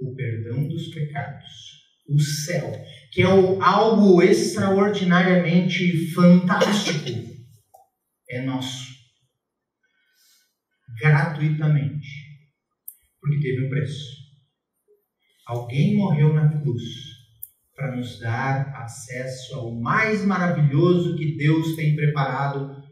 O 0.00 0.16
perdão 0.16 0.66
dos 0.66 0.88
pecados, 0.88 1.81
o 2.08 2.18
céu, 2.18 2.72
que 3.12 3.22
é 3.22 3.26
algo 3.26 4.22
extraordinariamente 4.22 6.12
fantástico, 6.12 7.10
é 8.28 8.42
nosso. 8.42 8.92
Gratuitamente 11.00 12.32
porque 13.22 13.38
teve 13.38 13.66
um 13.66 13.70
preço. 13.70 14.20
Alguém 15.46 15.96
morreu 15.96 16.34
na 16.34 16.60
cruz 16.60 16.82
para 17.74 17.96
nos 17.96 18.18
dar 18.18 18.74
acesso 18.82 19.54
ao 19.54 19.80
mais 19.80 20.24
maravilhoso 20.24 21.16
que 21.16 21.36
Deus 21.36 21.76
tem 21.76 21.94
preparado 21.94 22.82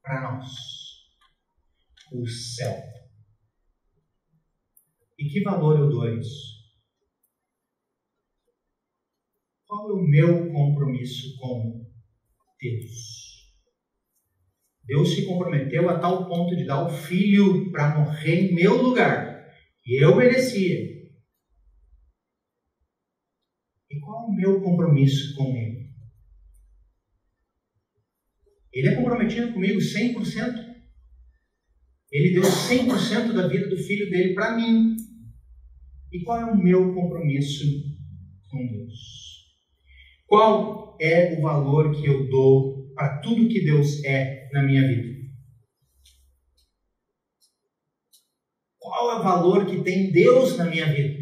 para 0.00 0.22
nós: 0.22 0.48
o 2.12 2.24
céu. 2.26 2.76
E 5.18 5.28
que 5.28 5.42
valor 5.42 5.78
eu 5.78 5.90
dou 5.90 6.02
a 6.04 6.14
isso? 6.14 6.49
Qual 9.70 9.88
é 9.88 9.92
o 9.92 10.02
meu 10.02 10.50
compromisso 10.50 11.38
com 11.38 11.86
Deus? 12.60 13.54
Deus 14.82 15.14
se 15.14 15.24
comprometeu 15.24 15.88
a 15.88 16.00
tal 16.00 16.28
ponto 16.28 16.56
de 16.56 16.66
dar 16.66 16.84
o 16.84 16.90
filho 16.90 17.70
para 17.70 17.96
morrer 17.96 18.50
em 18.50 18.54
meu 18.56 18.82
lugar 18.82 19.48
que 19.84 19.94
eu 19.94 20.16
merecia. 20.16 20.76
E 23.88 24.00
qual 24.00 24.24
é 24.24 24.26
o 24.26 24.32
meu 24.32 24.60
compromisso 24.60 25.36
com 25.36 25.56
Ele? 25.56 25.88
Ele 28.72 28.88
é 28.88 28.96
comprometido 28.96 29.52
comigo 29.52 29.78
100%. 29.78 30.74
Ele 32.10 32.34
deu 32.34 32.42
100% 32.42 33.32
da 33.34 33.46
vida 33.46 33.68
do 33.68 33.76
filho 33.76 34.10
dele 34.10 34.34
para 34.34 34.56
mim. 34.56 34.96
E 36.10 36.24
qual 36.24 36.40
é 36.40 36.44
o 36.46 36.58
meu 36.58 36.92
compromisso 36.92 37.64
com 38.50 38.66
Deus? 38.66 39.29
Qual 40.30 40.96
é 41.00 41.34
o 41.36 41.42
valor 41.42 41.90
que 41.90 42.06
eu 42.06 42.30
dou 42.30 42.94
para 42.94 43.18
tudo 43.18 43.48
que 43.48 43.64
Deus 43.64 44.04
é 44.04 44.48
na 44.52 44.62
minha 44.62 44.86
vida? 44.86 45.10
qual 49.00 49.12
é 49.12 49.18
o 49.18 49.22
valor 49.22 49.66
que 49.66 49.82
tem 49.82 50.12
Deus 50.12 50.56
na 50.56 50.66
minha 50.66 50.86
vida? 50.86 51.18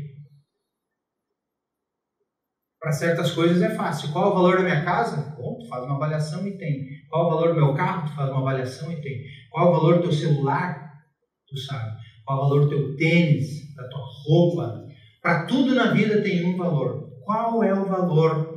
Para 2.79 2.93
certas 2.93 3.31
coisas 3.33 3.63
é 3.63 3.75
fácil. 3.75 4.13
Qual 4.13 4.27
é 4.27 4.29
o 4.29 4.35
valor 4.35 4.59
da 4.59 4.65
minha 4.65 4.85
casa? 4.85 5.35
Bom, 5.37 5.59
tu 5.59 5.69
faz 5.69 5.85
uma 5.85 5.95
avaliação 5.95 6.47
e 6.47 6.59
tem. 6.59 6.87
Qual 7.09 7.23
é 7.23 7.27
o 7.27 7.31
valor 7.31 7.55
do 7.55 7.61
meu 7.61 7.75
carro? 7.75 8.09
Tu 8.09 8.15
faz 8.15 8.31
uma 8.31 8.41
avaliação 8.41 8.93
e 8.93 9.01
tem. 9.01 9.23
Qual 9.51 9.67
é 9.67 9.71
o 9.71 9.73
valor 9.73 9.97
do 9.97 10.03
teu 10.03 10.13
celular? 10.13 10.93
Tu 11.49 11.57
sabe. 11.57 11.97
Qual 12.27 12.39
é 12.39 12.41
o 12.41 12.49
valor 12.49 12.61
do 12.65 12.69
teu 12.69 12.97
tênis? 12.97 13.75
Da 13.75 13.89
tua 13.89 14.05
roupa? 14.27 14.87
Para 15.23 15.47
tudo 15.47 15.75
na 15.75 15.93
vida 15.93 16.21
tem 16.21 16.45
um 16.45 16.59
valor. 16.59 17.11
Qual 17.25 17.63
é 17.63 17.73
o 17.73 17.87
valor 17.87 18.48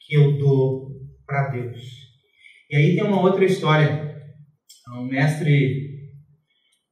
que 0.00 0.14
eu 0.14 0.38
dou 0.38 0.90
para 1.26 1.48
Deus? 1.48 1.78
E 2.70 2.76
aí 2.76 2.94
tem 2.94 3.04
uma 3.04 3.20
outra 3.20 3.44
história. 3.44 4.08
Um 4.94 5.04
mestre 5.04 5.88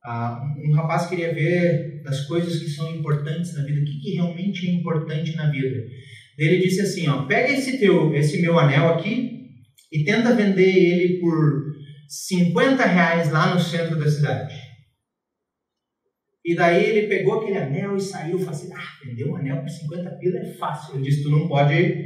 ah, 0.07 0.40
um 0.64 0.73
rapaz 0.73 1.09
queria 1.09 1.35
ver 1.35 2.01
das 2.05 2.27
coisas 2.27 2.61
que 2.61 2.71
são 2.71 2.95
importantes 2.95 3.53
na 3.55 3.64
vida, 3.64 3.81
o 3.81 3.85
que, 3.85 4.14
realmente 4.14 4.69
é 4.69 4.71
importante 4.71 5.35
na 5.35 5.51
vida. 5.51 5.85
Ele 6.38 6.61
disse 6.61 6.81
assim, 6.81 7.09
ó, 7.09 7.27
pega 7.27 7.53
esse 7.53 7.79
teu, 7.79 8.14
esse 8.14 8.40
meu 8.40 8.57
anel 8.57 8.90
aqui 8.90 9.51
e 9.92 10.05
tenta 10.05 10.33
vender 10.33 10.62
ele 10.62 11.19
por 11.19 11.75
50 12.09 12.87
reais 12.87 13.33
lá 13.33 13.53
no 13.53 13.59
centro 13.59 13.99
da 13.99 14.09
cidade. 14.09 14.55
E 16.45 16.55
daí 16.55 16.85
ele 16.85 17.09
pegou 17.09 17.40
aquele 17.40 17.59
anel 17.59 17.97
e 17.97 18.01
saiu, 18.01 18.38
falou 18.38 18.53
assim, 18.53 18.73
ah, 18.73 19.05
vender 19.05 19.29
um 19.29 19.35
anel 19.35 19.61
por 19.61 19.69
50 19.69 20.11
pila 20.21 20.38
é 20.38 20.55
fácil. 20.55 20.95
Ele 20.95 21.05
disse, 21.05 21.25
tu 21.25 21.31
não 21.31 21.49
pode 21.49 22.06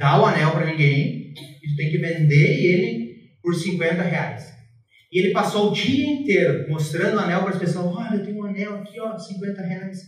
dar 0.00 0.18
o 0.18 0.24
anel 0.24 0.50
para 0.52 0.64
ninguém, 0.64 1.34
tu 1.34 1.76
tem 1.76 1.90
que 1.90 1.98
vender 1.98 2.64
ele 2.64 3.16
por 3.42 3.54
50 3.54 4.02
reais. 4.02 4.50
E 5.12 5.18
ele 5.18 5.30
passou 5.30 5.70
o 5.70 5.74
dia 5.74 6.06
inteiro 6.06 6.70
mostrando 6.70 7.16
o 7.16 7.20
anel 7.20 7.42
para 7.42 7.50
as 7.50 7.58
pessoas. 7.58 7.94
Olha, 7.94 8.16
eu 8.16 8.24
tenho 8.24 8.38
um 8.38 8.44
anel 8.44 8.76
aqui, 8.76 8.98
ó, 8.98 9.18
50 9.18 9.60
reais. 9.60 9.98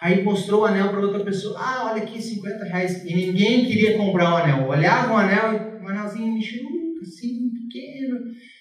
Aí 0.00 0.24
mostrou 0.24 0.62
o 0.62 0.64
anel 0.64 0.88
para 0.88 1.00
outra 1.00 1.24
pessoa. 1.24 1.56
Ah, 1.60 1.92
olha 1.92 2.02
aqui, 2.02 2.20
50 2.20 2.64
reais. 2.64 3.04
E 3.04 3.14
ninguém 3.14 3.64
queria 3.66 3.96
comprar 3.96 4.32
o 4.32 4.36
anel. 4.38 4.66
Olhava 4.66 5.14
o 5.14 5.16
anel, 5.16 5.80
um 5.80 5.88
anelzinho 5.88 6.34
mexuco, 6.34 7.00
assim, 7.02 7.50
pequeno. 7.50 8.18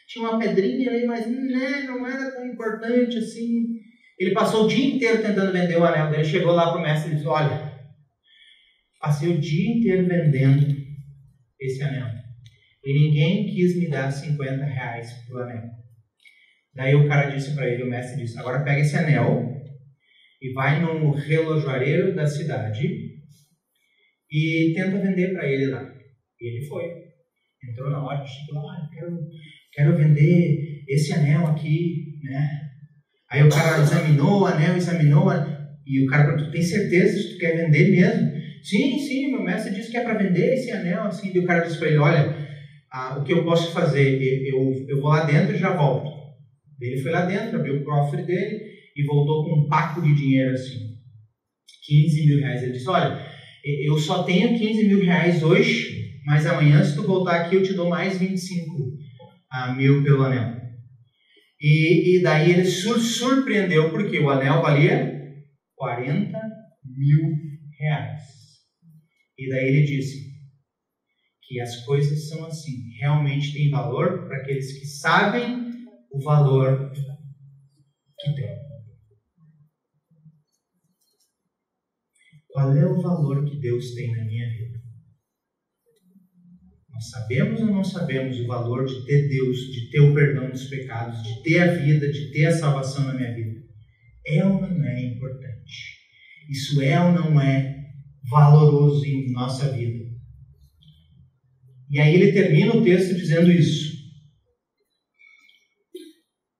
Tinha 0.07 0.29
uma 0.29 0.37
pedrinha 0.37 0.91
ali, 0.91 1.07
mas 1.07 1.25
né, 1.25 1.85
não 1.87 2.05
era 2.05 2.29
tão 2.29 2.45
importante 2.45 3.17
assim. 3.17 3.79
Ele 4.19 4.33
passou 4.33 4.65
o 4.65 4.67
dia 4.67 4.95
inteiro 4.95 5.23
tentando 5.23 5.51
vender 5.51 5.77
o 5.77 5.83
anel 5.83 6.11
dele. 6.11 6.23
Chegou 6.23 6.51
lá 6.51 6.69
para 6.69 6.79
o 6.79 6.83
mestre 6.83 7.11
e 7.11 7.15
disse: 7.15 7.27
Olha, 7.27 7.73
passei 8.99 9.29
o 9.29 9.39
dia 9.39 9.71
inteiro 9.71 10.07
vendendo 10.07 10.74
esse 11.65 11.83
anel. 11.83 12.07
E 12.83 12.93
ninguém 12.93 13.47
quis 13.47 13.77
me 13.77 13.89
dar 13.89 14.11
50 14.11 14.63
reais 14.63 15.11
pro 15.27 15.41
anel. 15.41 15.63
Daí 16.73 16.93
o 16.93 17.07
cara 17.07 17.29
disse 17.29 17.55
para 17.55 17.67
ele, 17.67 17.83
o 17.83 17.89
mestre 17.89 18.21
disse: 18.21 18.37
Agora 18.37 18.63
pega 18.63 18.81
esse 18.81 18.95
anel 18.95 19.55
e 20.41 20.51
vai 20.53 20.81
no 20.81 21.11
relojoareiro 21.11 22.13
da 22.13 22.27
cidade 22.27 23.15
e 24.29 24.73
tenta 24.75 24.99
vender 24.99 25.33
para 25.33 25.47
ele 25.49 25.67
lá. 25.67 25.91
E 26.39 26.47
ele 26.47 26.65
foi. 26.65 26.83
Entrou 27.63 27.89
na 27.89 28.03
loja, 28.03 28.25
chegou 28.25 28.63
lá, 28.63 28.73
ah, 28.73 28.89
quero, 28.93 29.17
quero 29.73 29.97
vender 29.97 30.83
esse 30.87 31.13
anel 31.13 31.47
aqui, 31.47 32.19
né? 32.23 32.61
Aí 33.31 33.41
o 33.41 33.49
cara 33.49 33.81
examinou 33.81 34.41
o 34.41 34.45
anel, 34.45 34.75
examinou, 34.75 35.31
e 35.85 36.03
o 36.03 36.07
cara 36.07 36.25
perguntou, 36.25 36.51
tem 36.51 36.61
certeza 36.61 37.17
que 37.17 37.33
tu 37.33 37.39
quer 37.39 37.57
vender 37.57 37.89
mesmo? 37.89 38.34
Sim, 38.65 38.97
sim, 38.97 39.31
meu 39.31 39.43
mestre 39.43 39.75
disse 39.75 39.91
que 39.91 39.97
é 39.97 40.03
para 40.03 40.17
vender 40.17 40.55
esse 40.55 40.71
anel, 40.71 41.03
assim. 41.03 41.31
E 41.31 41.37
o 41.37 41.45
cara 41.45 41.63
disse 41.63 41.77
para 41.77 41.87
ele, 41.87 41.99
olha, 41.99 42.35
ah, 42.91 43.19
o 43.19 43.23
que 43.23 43.31
eu 43.31 43.43
posso 43.43 43.71
fazer? 43.71 44.19
Eu, 44.43 44.73
eu 44.87 44.99
vou 44.99 45.11
lá 45.11 45.23
dentro 45.23 45.53
e 45.53 45.59
já 45.59 45.71
volto. 45.71 46.09
Ele 46.81 46.97
foi 46.97 47.11
lá 47.11 47.21
dentro, 47.25 47.57
abriu 47.57 47.75
o 47.77 47.83
cofre 47.83 48.23
dele 48.23 48.59
e 48.95 49.03
voltou 49.03 49.43
com 49.43 49.59
um 49.59 49.67
paco 49.67 50.01
de 50.01 50.15
dinheiro 50.15 50.51
assim. 50.51 50.79
15 51.85 52.25
mil 52.25 52.39
reais. 52.39 52.63
Ele 52.63 52.71
disse, 52.71 52.89
olha, 52.89 53.23
eu 53.63 53.99
só 53.99 54.23
tenho 54.23 54.57
15 54.57 54.87
mil 54.87 54.99
reais 54.99 55.43
hoje, 55.43 56.09
mas 56.25 56.47
amanhã 56.47 56.83
se 56.83 56.95
tu 56.95 57.03
voltar 57.03 57.41
aqui 57.41 57.55
eu 57.55 57.63
te 57.63 57.73
dou 57.73 57.87
mais 57.87 58.17
25 58.17 58.73
ah, 59.51 59.73
mil 59.73 60.03
pelo 60.03 60.23
anel. 60.23 60.55
E, 61.61 62.17
e 62.17 62.23
daí 62.23 62.51
ele 62.51 62.65
sur 62.65 62.99
surpreendeu, 62.99 63.91
porque 63.91 64.17
o 64.17 64.29
anel 64.29 64.59
valia 64.59 65.21
40 65.75 66.39
mil 66.83 67.29
reais. 67.79 68.44
E 69.37 69.49
daí 69.49 69.67
ele 69.67 69.85
disse 69.85 70.33
que 71.43 71.59
as 71.61 71.85
coisas 71.85 72.27
são 72.29 72.45
assim, 72.45 72.89
realmente 72.99 73.53
tem 73.53 73.69
valor 73.69 74.27
para 74.27 74.37
aqueles 74.37 74.79
que 74.79 74.85
sabem 74.85 75.65
o 76.11 76.19
valor 76.23 76.91
que 76.91 77.01
tem. 78.33 78.65
Qual 82.47 82.73
é 82.73 82.85
o 82.85 83.01
valor 83.01 83.45
que 83.45 83.59
Deus 83.59 83.93
tem 83.93 84.15
na 84.15 84.23
minha 84.23 84.49
vida? 84.49 84.81
Nós 86.89 87.09
sabemos 87.09 87.59
ou 87.59 87.67
não 87.67 87.83
sabemos 87.83 88.39
o 88.39 88.47
valor 88.47 88.85
de 88.85 89.05
ter 89.05 89.27
Deus, 89.27 89.57
de 89.57 89.89
ter 89.91 89.99
o 89.99 90.13
perdão 90.13 90.49
dos 90.49 90.69
pecados, 90.69 91.21
de 91.21 91.43
ter 91.43 91.59
a 91.59 91.73
vida, 91.75 92.09
de 92.09 92.31
ter 92.31 92.45
a 92.45 92.57
salvação 92.57 93.03
na 93.03 93.13
minha 93.13 93.35
vida? 93.35 93.61
É 94.25 94.45
ou 94.45 94.61
não 94.61 94.85
é 94.85 95.03
importante? 95.03 95.99
Isso 96.49 96.81
é 96.81 96.97
ou 97.03 97.11
não 97.11 97.41
é 97.41 97.74
valoroso 98.29 99.05
em 99.05 99.31
nossa 99.31 99.71
vida? 99.71 100.05
E 101.89 101.99
aí 101.99 102.15
ele 102.15 102.31
termina 102.31 102.75
o 102.75 102.83
texto 102.83 103.15
dizendo 103.15 103.51
isso. 103.51 103.95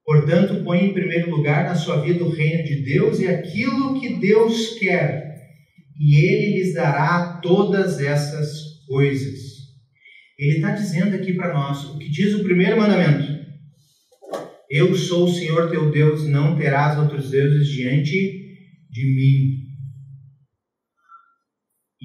Portanto, 0.06 0.64
põe 0.64 0.86
em 0.86 0.94
primeiro 0.94 1.32
lugar 1.32 1.66
na 1.66 1.74
sua 1.74 2.02
vida 2.02 2.24
o 2.24 2.30
reino 2.30 2.64
de 2.64 2.84
Deus 2.84 3.20
e 3.20 3.28
aquilo 3.28 4.00
que 4.00 4.20
Deus 4.20 4.78
quer, 4.78 5.26
e 6.00 6.16
Ele 6.16 6.58
lhes 6.58 6.74
dará 6.76 7.40
todas 7.42 8.00
essas 8.00 8.86
coisas. 8.88 9.56
Ele 10.38 10.58
está 10.58 10.72
dizendo 10.72 11.16
aqui 11.16 11.34
para 11.34 11.54
nós 11.54 11.86
o 11.86 11.98
que 11.98 12.10
diz 12.10 12.36
o 12.36 12.44
primeiro 12.44 12.78
mandamento: 12.78 13.34
Eu 14.70 14.94
sou 14.96 15.26
o 15.26 15.34
Senhor 15.34 15.72
teu 15.72 15.90
Deus, 15.90 16.28
não 16.28 16.56
terás 16.56 17.00
outros 17.00 17.32
deuses 17.32 17.68
diante 17.68 18.12
de 18.92 19.06
mim. 19.06 19.65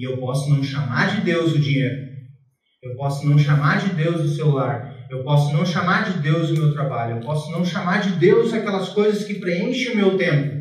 E 0.01 0.03
eu 0.03 0.17
posso 0.17 0.49
não 0.49 0.63
chamar 0.63 1.15
de 1.15 1.21
Deus 1.21 1.53
o 1.53 1.59
dinheiro, 1.59 2.09
eu 2.81 2.95
posso 2.95 3.29
não 3.29 3.37
chamar 3.37 3.87
de 3.87 3.93
Deus 3.93 4.21
o 4.21 4.35
celular, 4.35 5.05
eu 5.11 5.23
posso 5.23 5.53
não 5.53 5.63
chamar 5.63 6.11
de 6.11 6.19
Deus 6.23 6.49
o 6.49 6.53
meu 6.53 6.73
trabalho, 6.73 7.17
eu 7.17 7.21
posso 7.21 7.51
não 7.51 7.63
chamar 7.63 8.01
de 8.01 8.17
Deus 8.17 8.51
aquelas 8.51 8.89
coisas 8.89 9.23
que 9.23 9.35
preenchem 9.35 9.91
o 9.91 9.97
meu 9.97 10.17
tempo. 10.17 10.59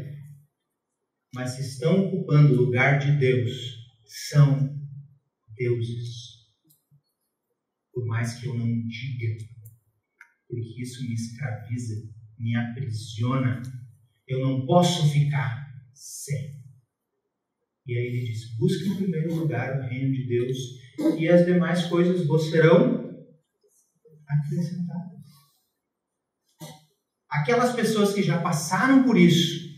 Mas 1.34 1.52
se 1.52 1.62
estão 1.62 2.04
ocupando 2.04 2.52
o 2.52 2.64
lugar 2.66 2.98
de 2.98 3.12
Deus, 3.12 3.50
são 4.28 4.76
deuses 5.56 6.30
por 7.94 8.04
mais 8.04 8.34
que 8.34 8.46
eu 8.46 8.54
não 8.58 8.86
diga, 8.86 9.44
porque 10.46 10.82
isso 10.82 11.02
me 11.02 11.14
escraviza, 11.14 11.94
me 12.38 12.54
aprisiona. 12.56 13.62
Eu 14.28 14.40
não 14.40 14.66
posso 14.66 15.10
ficar 15.10 15.66
sem. 15.94 16.59
E 17.86 17.96
aí 17.96 18.06
ele 18.06 18.24
diz: 18.24 18.56
busque 18.58 18.88
em 18.88 18.96
primeiro 18.96 19.34
lugar 19.34 19.78
o 19.78 19.88
reino 19.88 20.12
de 20.12 20.26
Deus 20.26 20.56
e 21.18 21.28
as 21.28 21.44
demais 21.46 21.86
coisas 21.86 22.26
vos 22.26 22.50
serão 22.50 23.10
acrescentadas. 24.28 25.20
Aquelas 27.28 27.74
pessoas 27.74 28.12
que 28.12 28.22
já 28.22 28.40
passaram 28.40 29.04
por 29.04 29.16
isso 29.16 29.68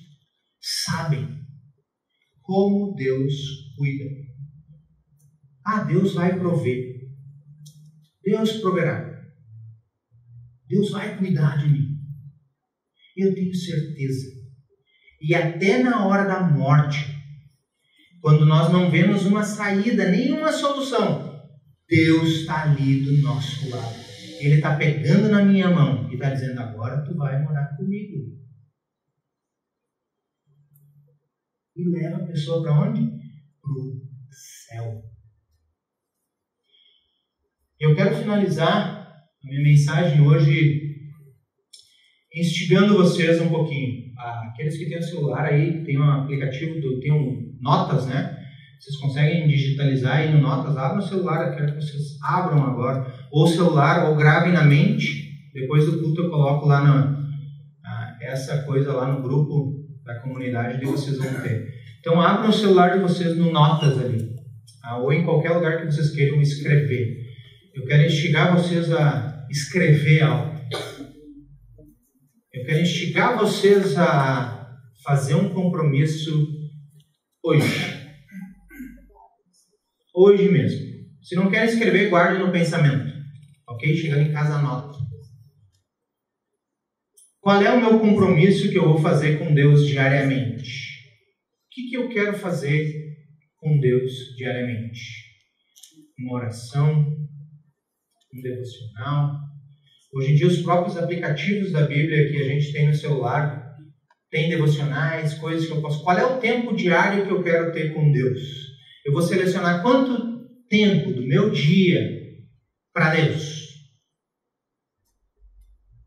sabem 0.61 1.43
como 2.41 2.95
Deus 2.95 3.35
cuida. 3.77 4.05
Ah, 5.65 5.85
Deus 5.85 6.15
vai 6.15 6.39
prover. 6.39 6.93
Deus 8.23 8.53
proverá. 8.61 9.13
Deus 10.69 10.91
vai 10.91 11.19
cuidar 11.19 11.59
de 11.59 11.71
mim. 11.71 11.99
Eu 13.17 13.35
tenho 13.35 13.55
certeza. 13.55 14.29
E 15.21 15.35
até 15.35 15.83
na 15.83 16.07
hora 16.07 16.25
da 16.25 16.43
morte, 16.43 16.99
quando 18.23 18.47
nós 18.47 18.73
não 18.73 18.89
vemos 18.89 19.27
uma 19.27 19.43
saída, 19.43 20.09
nenhuma 20.09 20.53
solução, 20.53 21.45
Deus 21.89 22.29
está 22.29 22.63
ali 22.63 23.05
do 23.05 23.21
nosso 23.21 23.69
lado. 23.69 23.97
Ele 24.39 24.55
está 24.55 24.77
pegando 24.77 25.29
na 25.29 25.45
minha 25.45 25.69
mão 25.69 26.09
e 26.09 26.15
está 26.15 26.31
dizendo: 26.31 26.61
agora 26.61 27.05
tu 27.05 27.17
vai 27.17 27.43
morar 27.43 27.77
comigo. 27.77 28.41
E 31.75 31.89
leva 31.89 32.19
a 32.19 32.27
pessoa 32.27 32.63
para 32.63 32.81
onde? 32.81 33.01
Para 33.61 33.73
o 33.73 34.01
céu. 34.31 35.03
Eu 37.81 37.97
quero 37.97 38.17
finalizar 38.17 39.01
a 39.03 39.49
minha 39.49 39.63
mensagem 39.65 40.21
hoje 40.21 40.93
instigando 42.33 42.97
vocês 42.97 43.41
um 43.41 43.49
pouquinho. 43.49 44.13
Aqueles 44.17 44.79
que 44.79 44.89
têm 44.89 44.99
o 44.99 45.03
celular 45.03 45.47
aí, 45.47 45.85
tem 45.85 45.99
um 45.99 46.09
aplicativo, 46.09 46.81
do, 46.81 47.01
tem 47.01 47.11
um 47.11 47.52
Notas, 47.63 48.07
né? 48.07 48.39
Vocês 48.79 48.97
conseguem 48.97 49.47
digitalizar 49.47 50.17
aí 50.17 50.33
no 50.33 50.41
Notas, 50.41 50.77
abram 50.77 50.99
o 50.99 51.09
celular, 51.09 51.49
eu 51.49 51.57
quero 51.57 51.73
que 51.73 51.85
vocês 51.85 52.19
abram 52.23 52.65
agora. 52.65 53.07
Ou 53.31 53.45
o 53.45 53.49
celular, 53.49 54.09
ou 54.09 54.17
gravem 54.17 54.53
na 54.53 54.65
mente. 54.65 55.31
Depois 55.55 55.87
do 55.87 56.01
culto 56.01 56.23
eu 56.23 56.31
coloco 56.31 56.67
lá 56.67 56.83
na, 56.83 57.23
essa 58.23 58.63
coisa 58.63 58.93
lá 58.93 59.13
no 59.13 59.23
grupo 59.23 59.81
da 60.05 60.19
comunidade 60.21 60.83
e 60.83 60.87
vocês 60.87 61.19
vão 61.19 61.33
ter. 61.41 61.69
Então 62.01 62.21
abram 62.21 62.51
o 62.51 62.53
celular 62.53 62.97
de 62.97 63.03
vocês 63.03 63.37
no 63.37 63.53
Notas 63.53 63.99
ali. 63.99 64.33
Ah, 64.83 64.99
ou 64.99 65.13
em 65.13 65.25
qualquer 65.25 65.53
lugar 65.53 65.79
que 65.79 65.87
vocês 65.87 66.11
queiram 66.11 66.41
escrever 66.41 67.23
eu 67.75 67.87
quero 67.87 68.05
instigar 68.05 68.55
vocês 68.55 68.93
a 68.93 69.47
escrever 69.51 70.23
algo. 70.23 70.61
Eu 72.53 72.65
quero 72.67 72.81
instigar 72.81 73.39
vocês 73.39 73.97
a 73.97 74.79
fazer 75.03 75.35
um 75.35 75.49
compromisso 75.49 76.31
hoje. 77.43 77.65
Hoje 80.15 80.49
mesmo. 80.49 80.93
Se 81.23 81.35
não 81.35 81.51
quer 81.51 81.67
escrever, 81.67 82.11
guarde 82.11 82.39
no 82.39 82.53
pensamento. 82.53 83.13
Ok? 83.69 83.95
Chegando 83.97 84.23
em 84.23 84.33
casa, 84.33 84.55
anota. 84.55 84.99
Qual 87.41 87.61
é 87.61 87.73
o 87.73 87.81
meu 87.81 87.99
compromisso 87.99 88.71
que 88.71 88.79
eu 88.79 88.85
vou 88.85 88.99
fazer 88.99 89.39
com 89.39 89.53
Deus 89.53 89.87
diariamente? 89.87 90.93
O 91.67 91.75
que, 91.75 91.89
que 91.89 91.97
eu 91.97 92.09
quero 92.09 92.39
fazer 92.39 93.17
com 93.57 93.81
Deus 93.81 94.37
diariamente? 94.37 95.01
Uma 96.19 96.35
oração, 96.35 97.17
um 98.33 98.41
devocional. 98.41 99.41
Hoje 100.15 100.33
em 100.33 100.35
dia, 100.37 100.47
os 100.47 100.63
próprios 100.63 100.97
aplicativos 100.97 101.73
da 101.73 101.87
Bíblia 101.87 102.31
que 102.31 102.37
a 102.37 102.45
gente 102.45 102.73
tem 102.73 102.87
no 102.87 102.95
celular 102.95 103.62
tem 104.33 104.49
devocionais, 104.49 105.35
coisas 105.35 105.67
que 105.67 105.73
eu 105.73 105.83
posso. 105.83 106.03
Qual 106.03 106.17
é 106.17 106.25
o 106.25 106.41
tempo 106.41 106.75
diário 106.75 107.27
que 107.27 107.33
eu 107.33 107.43
quero 107.45 107.71
ter 107.71 107.93
com 107.93 108.11
Deus? 108.11 108.41
Eu 109.05 109.13
vou 109.13 109.21
selecionar 109.21 109.83
quanto 109.83 110.49
tempo 110.71 111.13
do 111.13 111.23
meu 111.23 111.51
dia 111.51 112.01
para 112.95 113.15
Deus. 113.15 113.63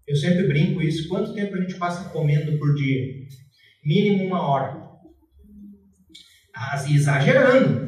Eu 0.07 0.15
sempre 0.15 0.47
brinco 0.47 0.81
isso. 0.81 1.07
Quanto 1.07 1.35
tempo 1.35 1.55
a 1.55 1.61
gente 1.61 1.75
passa 1.75 2.09
comendo 2.09 2.57
por 2.57 2.73
dia? 2.73 3.13
Mínimo 3.83 4.25
uma 4.25 4.41
hora. 4.41 4.83
Assim, 6.51 6.95
exagerando. 6.95 7.87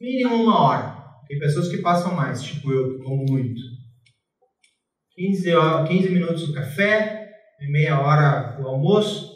Mínimo 0.00 0.34
uma 0.34 0.60
hora. 0.62 1.04
Tem 1.28 1.38
pessoas 1.38 1.68
que 1.68 1.78
passam 1.78 2.14
mais, 2.14 2.42
tipo 2.42 2.72
eu, 2.72 2.96
que 2.96 3.04
como 3.04 3.26
muito. 3.28 3.60
15, 5.14 5.50
15 5.88 6.10
minutos 6.10 6.48
o 6.48 6.54
café, 6.54 7.23
meia 7.60 8.00
hora 8.00 8.60
o 8.60 8.66
almoço, 8.66 9.34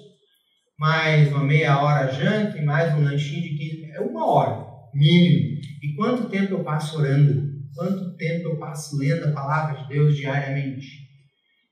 mais 0.78 1.28
uma 1.28 1.44
meia 1.44 1.80
hora 1.80 2.12
janta 2.12 2.58
e 2.58 2.64
mais 2.64 2.94
um 2.94 3.02
lanchinho 3.02 3.42
de 3.42 3.56
15 3.56 3.90
É 3.92 4.00
uma 4.00 4.26
hora, 4.26 4.66
mínimo. 4.94 5.60
E 5.82 5.94
quanto 5.94 6.28
tempo 6.28 6.54
eu 6.54 6.64
passo 6.64 6.98
orando? 6.98 7.48
Quanto 7.74 8.16
tempo 8.16 8.48
eu 8.48 8.56
passo 8.58 8.96
lendo 8.98 9.26
a 9.26 9.32
palavra 9.32 9.82
de 9.82 9.88
Deus 9.88 10.16
diariamente? 10.16 11.08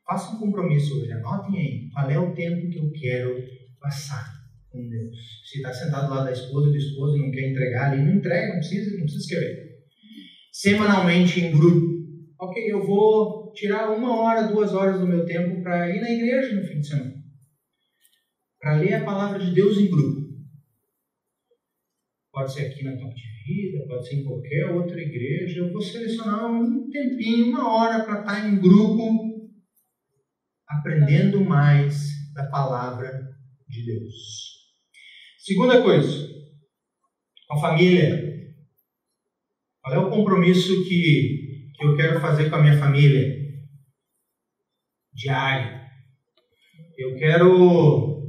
Faça 0.06 0.34
um 0.34 0.38
compromisso 0.38 1.00
hoje, 1.00 1.12
anotem 1.12 1.58
aí. 1.58 1.90
Qual 1.92 2.10
é 2.10 2.18
o 2.18 2.32
tempo 2.32 2.70
que 2.70 2.78
eu 2.78 2.92
quero 2.92 3.42
passar 3.80 4.24
com 4.70 4.88
Deus? 4.88 5.16
Se 5.50 5.58
está 5.58 5.72
sentado 5.72 6.08
lá 6.08 6.22
da 6.22 6.32
esposa 6.32 6.70
do 6.70 6.76
esposo 6.76 7.16
e 7.16 7.20
não 7.20 7.32
quer 7.32 7.50
entregar 7.50 7.90
ali, 7.90 8.02
não 8.02 8.14
entrega, 8.14 8.48
não 8.48 8.58
precisa, 8.58 8.90
não 8.92 9.02
precisa 9.02 9.22
escrever. 9.22 9.66
Semanalmente 10.52 11.40
em 11.40 11.50
grupo. 11.50 11.96
Ok, 12.38 12.62
eu 12.70 12.86
vou 12.86 13.35
tirar 13.56 13.90
uma 13.90 14.20
hora, 14.20 14.46
duas 14.46 14.72
horas 14.72 15.00
do 15.00 15.06
meu 15.06 15.24
tempo 15.24 15.62
para 15.62 15.90
ir 15.90 16.00
na 16.00 16.10
igreja 16.10 16.54
no 16.54 16.66
fim 16.66 16.80
de 16.80 16.86
semana. 16.86 17.14
Para 18.60 18.76
ler 18.76 18.94
a 18.94 19.04
palavra 19.04 19.38
de 19.38 19.52
Deus 19.52 19.78
em 19.78 19.90
grupo. 19.90 20.26
Pode 22.32 22.52
ser 22.52 22.66
aqui 22.66 22.84
na 22.84 22.96
Top 22.96 23.14
de 23.14 23.44
Vida, 23.46 23.86
pode 23.86 24.06
ser 24.06 24.16
em 24.16 24.24
qualquer 24.24 24.66
outra 24.66 25.00
igreja. 25.00 25.60
Eu 25.60 25.72
vou 25.72 25.80
selecionar 25.80 26.52
um 26.52 26.88
tempinho, 26.90 27.48
uma 27.48 27.74
hora 27.74 28.04
para 28.04 28.20
estar 28.20 28.48
em 28.48 28.60
grupo, 28.60 29.50
aprendendo 30.68 31.42
mais 31.42 32.10
da 32.34 32.46
palavra 32.48 33.10
de 33.66 33.86
Deus. 33.86 34.12
Segunda 35.38 35.82
coisa, 35.82 36.28
com 37.48 37.56
a 37.56 37.60
família. 37.60 38.26
Qual 39.80 39.94
é 39.94 39.98
o 39.98 40.10
compromisso 40.10 40.84
que, 40.88 41.70
que 41.74 41.84
eu 41.84 41.96
quero 41.96 42.20
fazer 42.20 42.50
com 42.50 42.56
a 42.56 42.62
minha 42.62 42.78
família? 42.78 43.35
Diário. 45.16 45.80
Eu 46.98 47.16
quero 47.16 48.22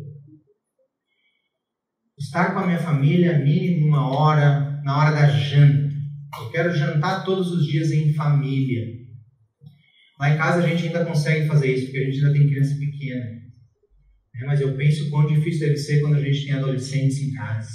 estar 2.18 2.54
com 2.54 2.60
a 2.60 2.66
minha 2.66 2.80
família 2.80 3.38
mínimo 3.40 3.88
uma 3.88 4.10
hora, 4.10 4.82
na 4.84 4.98
hora 4.98 5.12
da 5.12 5.28
janta. 5.28 5.94
Eu 6.40 6.50
quero 6.50 6.74
jantar 6.74 7.26
todos 7.26 7.52
os 7.52 7.66
dias 7.66 7.92
em 7.92 8.14
família. 8.14 8.86
Lá 10.18 10.34
em 10.34 10.38
casa 10.38 10.64
a 10.64 10.68
gente 10.68 10.88
ainda 10.88 11.06
consegue 11.06 11.46
fazer 11.46 11.74
isso, 11.74 11.88
porque 11.88 11.98
a 11.98 12.06
gente 12.06 12.18
ainda 12.20 12.34
tem 12.34 12.48
criança 12.48 12.76
pequena. 12.80 13.26
É, 14.36 14.46
mas 14.46 14.62
eu 14.62 14.78
penso 14.78 15.10
quão 15.10 15.28
difícil 15.28 15.68
deve 15.68 15.78
ser 15.78 16.00
quando 16.00 16.16
a 16.16 16.22
gente 16.22 16.46
tem 16.46 16.56
adolescentes 16.56 17.22
em 17.22 17.34
casa. 17.34 17.70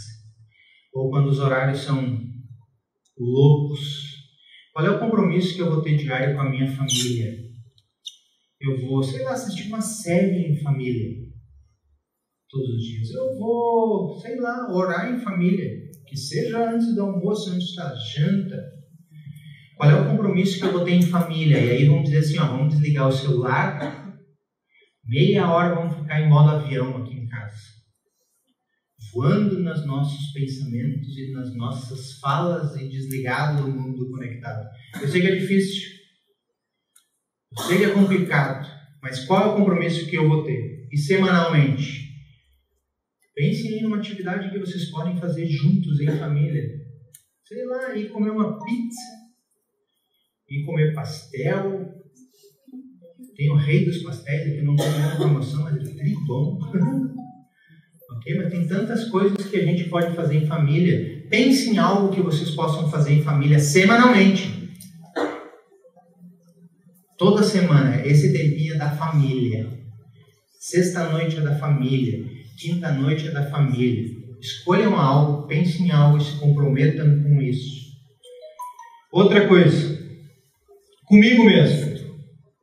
Ou 0.95 1.11
quando 1.11 1.27
os 1.27 1.39
horários 1.39 1.81
são 1.81 2.19
loucos. 3.19 4.13
Qual 4.73 4.87
é 4.87 4.91
o 4.91 4.99
compromisso 4.99 5.55
que 5.55 5.61
eu 5.61 5.71
vou 5.71 5.83
ter 5.83 5.99
diário 5.99 6.35
com 6.35 6.41
a 6.41 6.49
minha 6.49 6.71
família? 6.73 7.42
Eu 8.63 8.87
vou, 8.87 9.03
sei 9.03 9.23
lá, 9.23 9.33
assistir 9.33 9.69
uma 9.69 9.81
série 9.81 10.53
em 10.53 10.63
família 10.63 11.23
todos 12.49 12.69
os 12.69 12.83
dias. 12.83 13.11
Eu 13.11 13.39
vou, 13.39 14.19
sei 14.21 14.37
lá, 14.37 14.73
orar 14.73 15.13
em 15.13 15.19
família, 15.19 15.69
que 16.07 16.17
seja 16.17 16.71
antes 16.71 16.95
do 16.95 17.03
almoço, 17.03 17.51
antes 17.51 17.75
da 17.75 17.95
janta. 17.95 18.63
Qual 19.77 19.91
é 19.91 20.01
o 20.01 20.11
compromisso 20.11 20.59
que 20.59 20.67
eu 20.67 20.73
vou 20.73 20.85
ter 20.85 20.93
em 20.93 21.03
família? 21.03 21.59
E 21.59 21.71
aí 21.71 21.87
vamos 21.87 22.05
dizer 22.05 22.19
assim, 22.19 22.39
ó, 22.39 22.47
vamos 22.47 22.75
desligar 22.75 23.09
o 23.09 23.13
celular, 23.13 24.17
meia 25.05 25.51
hora 25.51 25.75
vamos 25.75 25.97
ficar 25.97 26.21
em 26.21 26.29
modo 26.29 26.51
avião 26.51 26.99
aqui 26.99 27.15
em 27.15 27.27
casa 27.27 27.83
voando 29.13 29.59
nos 29.61 29.87
nossos 29.87 30.33
pensamentos 30.33 31.17
e 31.19 31.33
nas 31.33 31.55
nossas 31.55 32.19
falas 32.19 32.75
e 32.77 32.89
desligado 32.89 33.63
do 33.63 33.71
mundo 33.71 34.11
conectado. 34.11 34.67
Eu 35.01 35.07
sei 35.07 35.21
que 35.21 35.27
é 35.27 35.37
difícil, 35.37 35.91
sei 37.59 37.79
que 37.79 37.85
é 37.85 37.91
complicado, 37.91 38.69
mas 39.03 39.25
qual 39.25 39.43
é 39.43 39.47
o 39.47 39.57
compromisso 39.57 40.07
que 40.07 40.17
eu 40.17 40.29
vou 40.29 40.45
ter? 40.45 40.89
E 40.93 40.97
semanalmente? 40.97 42.13
Pensem 43.35 43.79
em 43.79 43.87
uma 43.87 43.97
atividade 43.97 44.51
que 44.51 44.59
vocês 44.59 44.91
podem 44.91 45.17
fazer 45.17 45.47
juntos 45.49 46.01
em 46.01 46.07
família. 46.19 46.63
Sei 47.45 47.65
lá, 47.65 47.95
ir 47.97 48.11
comer 48.11 48.31
uma 48.31 48.63
pizza, 48.63 49.01
ir 50.49 50.65
comer 50.65 50.95
pastel. 50.95 51.91
Tem 53.35 53.51
o 53.51 53.57
rei 53.57 53.85
dos 53.85 54.03
pastéis 54.03 54.53
aqui, 54.53 54.63
não 54.63 54.77
tem 54.77 54.91
nenhuma 54.91 55.17
promoção, 55.17 55.65
mas 55.65 55.77
é 55.77 55.95
tri 55.95 56.15
bom. 56.27 56.59
Ok? 58.17 58.37
Mas 58.37 58.53
tem 58.53 58.69
tantas 58.69 59.09
coisas 59.09 59.47
que 59.47 59.57
a 59.57 59.65
gente 59.65 59.89
pode 59.89 60.15
fazer 60.15 60.37
em 60.37 60.47
família. 60.47 61.27
Pense 61.29 61.71
em 61.71 61.79
algo 61.79 62.15
que 62.15 62.21
vocês 62.21 62.51
possam 62.51 62.89
fazer 62.89 63.15
em 63.15 63.23
família 63.23 63.59
semanalmente. 63.59 64.62
Toda 67.23 67.45
semana, 67.45 68.05
esse 68.05 68.33
tempinho 68.33 68.75
é 68.75 68.79
da 68.79 68.91
família. 68.97 69.71
Sexta-noite 70.59 71.37
é 71.37 71.41
da 71.41 71.55
família. 71.55 72.27
Quinta-noite 72.59 73.29
é 73.29 73.31
da 73.31 73.49
família. 73.49 74.11
Escolham 74.41 74.99
algo, 74.99 75.47
pensem 75.47 75.87
em 75.87 75.91
algo 75.93 76.19
e 76.19 76.25
se 76.25 76.37
comprometam 76.41 77.23
com 77.23 77.41
isso. 77.41 77.93
Outra 79.13 79.47
coisa. 79.47 79.97
Comigo 81.05 81.45
mesmo. 81.45 81.95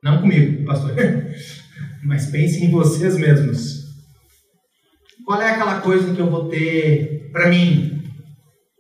Não 0.04 0.20
comigo, 0.20 0.66
pastor. 0.66 0.94
Mas 2.04 2.26
pensem 2.26 2.66
em 2.66 2.72
vocês 2.72 3.18
mesmos. 3.18 3.86
Qual 5.26 5.42
é 5.42 5.52
aquela 5.52 5.80
coisa 5.80 6.14
que 6.14 6.20
eu 6.20 6.30
vou 6.30 6.50
ter 6.50 7.30
para 7.32 7.48
mim? 7.48 8.04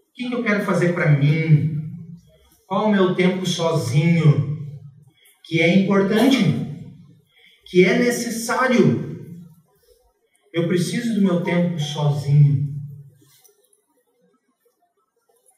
O 0.09 0.13
que 0.13 0.33
eu 0.33 0.43
quero 0.43 0.65
fazer 0.65 0.91
para 0.91 1.09
mim? 1.09 1.89
Qual 2.67 2.87
o 2.87 2.91
meu 2.91 3.15
tempo 3.15 3.45
sozinho? 3.45 4.48
Que 5.49 5.61
é 5.61 5.79
importante, 5.79 6.37
que 7.65 7.83
é 7.83 7.97
necessário. 7.97 9.09
Eu 10.53 10.67
preciso 10.67 11.15
do 11.15 11.23
meu 11.23 11.41
tempo 11.41 11.79
sozinho. 11.79 12.69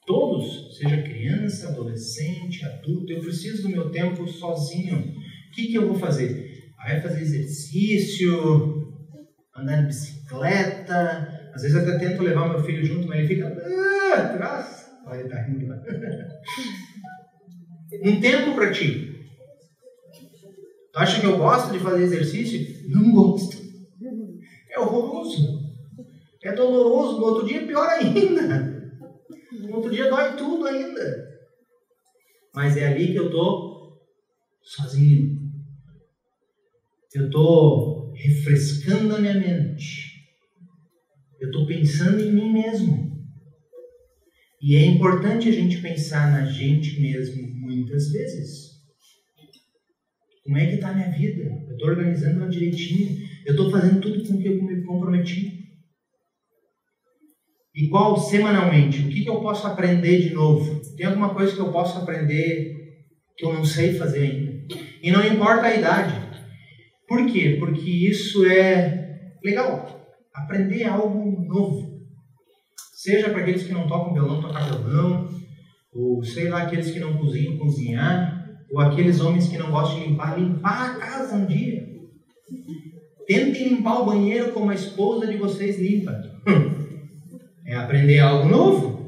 Todos, 0.07 0.77
seja 0.77 1.01
criança, 1.01 1.67
adolescente, 1.67 2.63
adulto, 2.63 3.11
eu 3.11 3.19
preciso 3.19 3.63
do 3.63 3.69
meu 3.69 3.91
tempo 3.91 4.25
sozinho. 4.25 4.97
O 4.97 5.51
que, 5.51 5.67
que 5.67 5.75
eu 5.75 5.89
vou 5.89 5.99
fazer? 5.99 6.71
Vai 6.77 7.01
fazer 7.01 7.19
exercício, 7.19 8.93
andar 9.53 9.81
de 9.81 9.87
bicicleta. 9.87 11.51
Às 11.53 11.63
vezes 11.63 11.75
até 11.75 11.99
tento 11.99 12.23
levar 12.23 12.47
meu 12.47 12.63
filho 12.63 12.85
junto, 12.85 13.09
mas 13.09 13.19
ele 13.19 13.27
fica 13.27 13.45
ah, 13.45 14.21
atrás. 14.21 14.89
Olha, 15.05 15.19
ele 15.19 15.29
tá 15.29 15.41
rindo 15.41 15.67
lá. 15.67 15.75
um 18.05 18.21
tempo 18.21 18.55
para 18.55 18.71
ti. 18.71 19.10
Tu 20.91 20.99
acha 20.99 21.21
que 21.21 21.25
eu 21.25 21.37
gosto 21.37 21.71
de 21.71 21.79
fazer 21.79 22.03
exercício? 22.03 22.89
Não 22.89 23.11
gosto. 23.11 23.57
É 24.69 24.79
horroroso. 24.79 25.71
É 26.43 26.51
doloroso. 26.53 27.19
No 27.19 27.25
outro 27.25 27.47
dia, 27.47 27.65
pior 27.65 27.87
ainda. 27.87 28.81
No 29.51 29.75
outro 29.75 29.91
dia, 29.91 30.09
dói 30.09 30.35
tudo 30.35 30.65
ainda. 30.65 31.31
Mas 32.53 32.75
é 32.75 32.87
ali 32.87 33.13
que 33.13 33.19
eu 33.19 33.31
tô 33.31 34.01
sozinho. 34.61 35.39
Eu 37.13 37.29
tô 37.29 38.13
refrescando 38.13 39.15
a 39.15 39.19
minha 39.19 39.33
mente. 39.33 40.11
Eu 41.39 41.47
estou 41.47 41.65
pensando 41.65 42.21
em 42.21 42.31
mim 42.31 42.51
mesmo. 42.51 43.11
E 44.61 44.75
é 44.75 44.85
importante 44.85 45.49
a 45.49 45.51
gente 45.51 45.81
pensar 45.81 46.31
na 46.31 46.45
gente 46.45 46.99
mesmo 47.01 47.47
muitas 47.55 48.11
vezes. 48.11 48.70
Como 50.43 50.57
é 50.57 50.65
que 50.65 50.75
está 50.75 50.89
a 50.89 50.93
minha 50.93 51.11
vida? 51.11 51.43
Eu 51.67 51.73
estou 51.73 51.89
organizando 51.89 52.41
ela 52.41 52.49
direitinho. 52.49 53.17
Eu 53.45 53.51
estou 53.51 53.69
fazendo 53.69 54.01
tudo 54.01 54.23
com 54.27 54.37
que 54.37 54.47
eu 54.47 54.63
me 54.63 54.83
comprometi. 54.83 55.61
Igual 57.73 58.17
semanalmente, 58.17 59.01
o 59.01 59.09
que, 59.09 59.21
que 59.23 59.29
eu 59.29 59.39
posso 59.39 59.65
aprender 59.65 60.19
de 60.21 60.33
novo? 60.33 60.81
Tem 60.97 61.05
alguma 61.05 61.33
coisa 61.33 61.53
que 61.55 61.61
eu 61.61 61.71
posso 61.71 61.97
aprender 61.99 62.81
que 63.37 63.45
eu 63.45 63.53
não 63.53 63.63
sei 63.63 63.93
fazer 63.93 64.19
ainda? 64.19 64.75
E 65.01 65.09
não 65.09 65.25
importa 65.25 65.67
a 65.67 65.75
idade. 65.75 66.13
Por 67.07 67.25
quê? 67.25 67.57
Porque 67.59 67.89
isso 67.89 68.45
é 68.45 69.35
legal. 69.43 69.99
Aprender 70.33 70.83
algo 70.83 71.41
novo. 71.45 72.01
Seja 72.93 73.29
para 73.29 73.41
aqueles 73.41 73.63
que 73.63 73.73
não 73.73 73.87
tocam 73.87 74.13
violão, 74.13 74.41
tocar 74.41 74.69
violão, 74.69 75.27
ou 75.91 76.23
sei 76.23 76.49
lá, 76.49 76.63
aqueles 76.63 76.91
que 76.91 76.99
não 76.99 77.17
cozinham, 77.17 77.57
cozinhar, 77.57 78.30
ou 78.71 78.79
aqueles 78.79 79.19
homens 79.19 79.47
que 79.47 79.57
não 79.57 79.69
gostam 79.69 79.99
de 79.99 80.07
limpar, 80.07 80.39
limpar 80.39 80.91
a 80.91 80.99
casa 80.99 81.35
um 81.35 81.45
dia. 81.45 81.91
Tentem 83.27 83.69
limpar 83.69 84.01
o 84.01 84.05
banheiro 84.05 84.51
como 84.51 84.71
a 84.71 84.75
esposa 84.75 85.27
de 85.27 85.37
vocês 85.37 85.79
limpa. 85.79 86.21
É 87.65 87.75
aprender 87.75 88.19
algo 88.19 88.49
novo. 88.49 89.01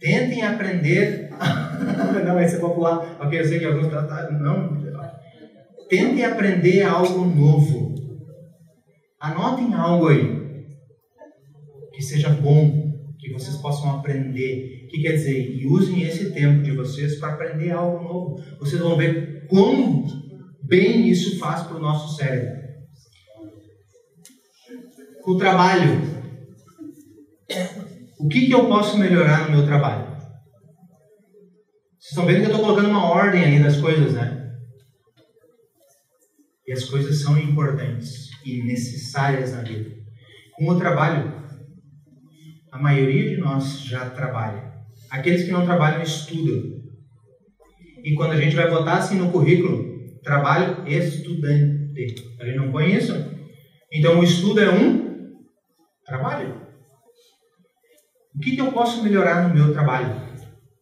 Tentem 0.00 0.42
aprender. 0.42 1.30
não, 2.24 2.40
esse 2.40 2.56
é 2.56 2.58
popular. 2.58 3.16
Ok, 3.20 3.38
eu 3.40 3.44
sei 3.46 3.58
que 3.58 3.64
alguns. 3.64 3.88
Tá, 3.88 4.02
tá, 4.06 4.30
não, 4.32 4.76
Tentem 5.88 6.24
aprender 6.24 6.82
algo 6.82 7.24
novo. 7.24 7.94
Anotem 9.20 9.72
algo 9.72 10.08
aí. 10.08 10.44
Que 11.92 12.02
seja 12.02 12.28
bom, 12.30 12.92
que 13.18 13.32
vocês 13.32 13.56
possam 13.56 13.96
aprender. 13.96 14.73
Que 14.94 15.02
quer 15.02 15.14
dizer? 15.14 15.56
E 15.60 15.66
usem 15.66 16.02
esse 16.02 16.30
tempo 16.30 16.62
de 16.62 16.70
vocês 16.70 17.16
para 17.16 17.32
aprender 17.32 17.72
algo 17.72 18.04
novo. 18.04 18.44
Vocês 18.60 18.80
vão 18.80 18.96
ver 18.96 19.44
quão 19.48 20.06
bem 20.62 21.08
isso 21.08 21.36
faz 21.40 21.64
para 21.64 21.76
o 21.76 21.80
nosso 21.80 22.16
cérebro. 22.16 22.62
o 25.26 25.36
trabalho. 25.36 26.00
O 28.20 28.28
que, 28.28 28.46
que 28.46 28.52
eu 28.52 28.68
posso 28.68 28.96
melhorar 28.96 29.46
no 29.50 29.56
meu 29.56 29.66
trabalho? 29.66 30.14
Vocês 31.98 32.12
estão 32.12 32.24
vendo 32.24 32.36
que 32.36 32.44
eu 32.44 32.50
estou 32.50 32.60
colocando 32.60 32.90
uma 32.90 33.10
ordem 33.10 33.42
ali 33.42 33.64
das 33.64 33.80
coisas, 33.80 34.12
né? 34.12 34.54
E 36.68 36.72
as 36.72 36.84
coisas 36.84 37.20
são 37.20 37.36
importantes 37.36 38.30
e 38.44 38.62
necessárias 38.62 39.52
na 39.52 39.62
vida. 39.62 39.90
Com 40.52 40.68
o 40.68 40.78
trabalho, 40.78 41.32
a 42.70 42.78
maioria 42.78 43.34
de 43.34 43.38
nós 43.38 43.80
já 43.80 44.08
trabalha. 44.10 44.73
Aqueles 45.14 45.44
que 45.44 45.52
não 45.52 45.64
trabalham 45.64 46.02
estudam. 46.02 46.82
E 48.02 48.14
quando 48.14 48.32
a 48.32 48.36
gente 48.36 48.56
vai 48.56 48.68
botar 48.68 48.94
assim 48.94 49.16
no 49.16 49.30
currículo, 49.30 50.18
trabalho 50.24 50.82
estudante. 50.88 52.34
A 52.40 52.44
gente 52.44 52.56
não 52.56 52.72
põe 52.72 52.92
isso? 52.92 53.12
Então 53.92 54.18
o 54.18 54.24
estudo 54.24 54.60
é 54.60 54.68
um 54.68 55.36
trabalho. 56.04 56.62
O 58.34 58.40
que, 58.40 58.56
que 58.56 58.60
eu 58.60 58.72
posso 58.72 59.04
melhorar 59.04 59.46
no 59.46 59.54
meu 59.54 59.72
trabalho? 59.72 60.20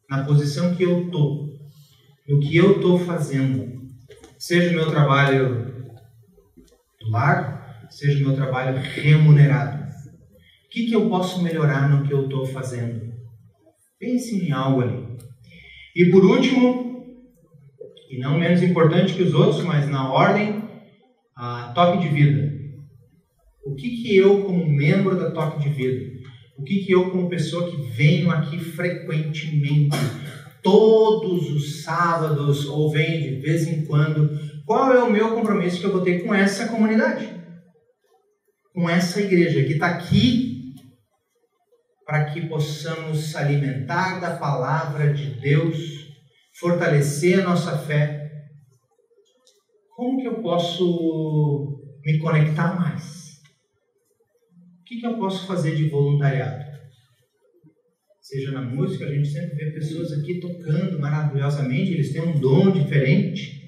Na 0.08 0.24
posição 0.24 0.74
que 0.74 0.82
eu 0.82 1.04
estou, 1.04 1.54
no 2.26 2.40
que 2.40 2.56
eu 2.56 2.76
estou 2.76 2.98
fazendo. 3.00 3.82
Seja 4.38 4.70
o 4.70 4.74
meu 4.74 4.90
trabalho 4.90 5.92
do 6.98 7.10
lar, 7.10 7.86
seja 7.90 8.16
o 8.16 8.28
meu 8.28 8.34
trabalho 8.34 8.78
remunerado. 8.78 9.82
O 10.64 10.70
que, 10.70 10.86
que 10.86 10.94
eu 10.94 11.10
posso 11.10 11.42
melhorar 11.42 11.90
no 11.90 12.06
que 12.06 12.14
eu 12.14 12.24
estou 12.24 12.46
fazendo? 12.46 13.11
Pense 14.03 14.34
em 14.34 14.50
algo 14.50 14.80
ali. 14.80 14.98
E 15.94 16.07
por 16.07 16.24
último, 16.24 17.07
e 18.11 18.18
não 18.18 18.36
menos 18.36 18.61
importante 18.61 19.14
que 19.14 19.22
os 19.22 19.32
outros, 19.32 19.62
mas 19.62 19.88
na 19.88 20.12
ordem, 20.12 20.61
a 21.36 21.70
toque 21.72 21.98
de 21.98 22.09
vida. 22.09 22.53
O 23.64 23.76
que, 23.76 24.03
que 24.03 24.16
eu, 24.16 24.42
como 24.42 24.66
membro 24.66 25.14
da 25.14 25.30
toque 25.30 25.62
de 25.62 25.68
vida, 25.68 26.18
o 26.59 26.64
que, 26.64 26.80
que 26.80 26.90
eu, 26.90 27.12
como 27.12 27.28
pessoa 27.28 27.70
que 27.70 27.76
venho 27.92 28.28
aqui 28.32 28.59
frequentemente, 28.59 29.96
todos 30.64 31.48
os 31.53 31.84
sábados, 31.84 32.66
ou 32.66 32.90
venho 32.90 33.36
de 33.36 33.40
vez 33.40 33.68
em 33.68 33.84
quando, 33.84 34.36
qual 34.66 34.92
é 34.92 35.00
o 35.00 35.12
meu 35.12 35.32
compromisso 35.36 35.78
que 35.78 35.86
eu 35.86 35.92
vou 35.92 36.00
ter 36.00 36.24
com 36.24 36.34
essa 36.34 36.66
comunidade? 36.66 37.28
Com 38.74 38.90
essa 38.90 39.20
igreja 39.20 39.62
que 39.62 39.74
está 39.74 39.86
aqui 39.86 40.51
para 42.05 42.26
que 42.26 42.46
possamos 42.48 43.34
alimentar 43.36 44.20
da 44.20 44.36
palavra 44.36 45.12
de 45.12 45.40
Deus, 45.40 45.76
fortalecer 46.59 47.40
a 47.40 47.44
nossa 47.44 47.78
fé. 47.78 48.30
Como 49.96 50.20
que 50.20 50.28
eu 50.28 50.42
posso 50.42 51.78
me 52.05 52.18
conectar 52.18 52.74
mais? 52.74 53.22
que, 54.92 55.00
que 55.00 55.07
eu 55.07 55.16
posso 55.16 55.46
fazer 55.46 55.74
de 55.74 55.88
voluntariado? 55.88 56.70
Seja 58.20 58.53
na 58.53 58.62
música, 58.62 59.05
a 59.05 59.14
gente 59.14 59.28
sempre 59.28 59.57
vê 59.57 59.70
pessoas 59.72 60.12
aqui 60.12 60.40
tocando 60.40 60.98
maravilhosamente, 61.00 61.92
eles 61.92 62.12
têm 62.12 62.22
um 62.22 62.38
dom 62.38 62.70
diferente. 62.70 63.61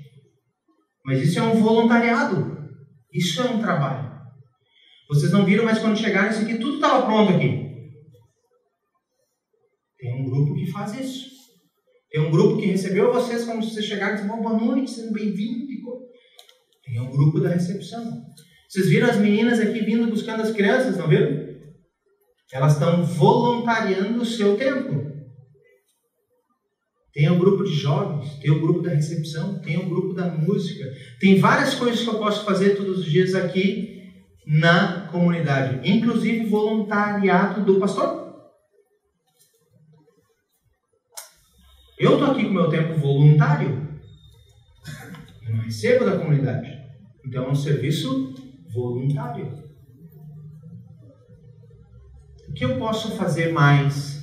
Mas 1.04 1.22
isso 1.22 1.38
é 1.38 1.42
um 1.42 1.60
voluntariado. 1.60 2.68
Isso 3.12 3.40
é 3.42 3.44
um 3.50 3.60
trabalho. 3.60 4.12
Vocês 5.08 5.32
não 5.32 5.44
viram, 5.44 5.64
mas 5.64 5.78
quando 5.78 5.98
chegaram 5.98 6.30
isso 6.30 6.42
aqui, 6.42 6.58
tudo 6.58 6.76
estava 6.76 7.04
pronto 7.04 7.32
aqui. 7.32 7.64
Tem 9.98 10.20
um 10.20 10.24
grupo 10.24 10.54
que 10.54 10.63
faz 10.74 11.00
isso. 11.00 11.34
Tem 12.10 12.20
um 12.20 12.30
grupo 12.30 12.60
que 12.60 12.66
recebeu 12.66 13.12
vocês 13.12 13.44
quando 13.44 13.64
vocês 13.64 13.86
chegaram 13.86 14.14
e 14.14 14.16
disse, 14.16 14.28
boa 14.28 14.52
noite, 14.52 14.90
sejam 14.90 15.12
bem-vindos. 15.12 15.64
Tem 16.84 17.00
um 17.00 17.10
grupo 17.10 17.40
da 17.40 17.48
recepção. 17.48 18.22
Vocês 18.68 18.88
viram 18.88 19.08
as 19.08 19.16
meninas 19.16 19.58
aqui 19.58 19.80
vindo 19.80 20.10
buscando 20.10 20.42
as 20.42 20.50
crianças, 20.50 20.98
não 20.98 21.08
viram? 21.08 21.54
Elas 22.52 22.74
estão 22.74 23.04
voluntariando 23.04 24.20
o 24.20 24.26
seu 24.26 24.56
tempo. 24.56 25.12
Tem 27.12 27.30
o 27.30 27.38
grupo 27.38 27.64
de 27.64 27.72
jovens, 27.72 28.34
tem 28.38 28.50
o 28.50 28.60
grupo 28.60 28.80
da 28.80 28.90
recepção, 28.90 29.60
tem 29.60 29.78
o 29.78 29.88
grupo 29.88 30.12
da 30.12 30.26
música. 30.28 30.84
Tem 31.20 31.38
várias 31.38 31.74
coisas 31.74 32.02
que 32.02 32.08
eu 32.08 32.18
posso 32.18 32.44
fazer 32.44 32.76
todos 32.76 32.98
os 32.98 33.04
dias 33.06 33.34
aqui 33.34 34.12
na 34.46 35.08
comunidade, 35.10 35.88
inclusive 35.88 36.46
voluntariado 36.46 37.64
do 37.64 37.78
pastor. 37.80 38.23
Eu 42.04 42.18
estou 42.18 42.32
aqui 42.32 42.44
com 42.44 42.52
meu 42.52 42.68
tempo 42.68 43.00
voluntário. 43.00 43.82
Eu 45.42 45.56
não 45.56 45.64
recebo 45.64 46.04
da 46.04 46.18
comunidade. 46.18 46.70
Então 47.24 47.44
é 47.44 47.48
um 47.48 47.54
serviço 47.54 48.34
voluntário. 48.74 49.64
O 52.46 52.52
que 52.52 52.62
eu 52.62 52.78
posso 52.78 53.16
fazer 53.16 53.52
mais 53.52 54.22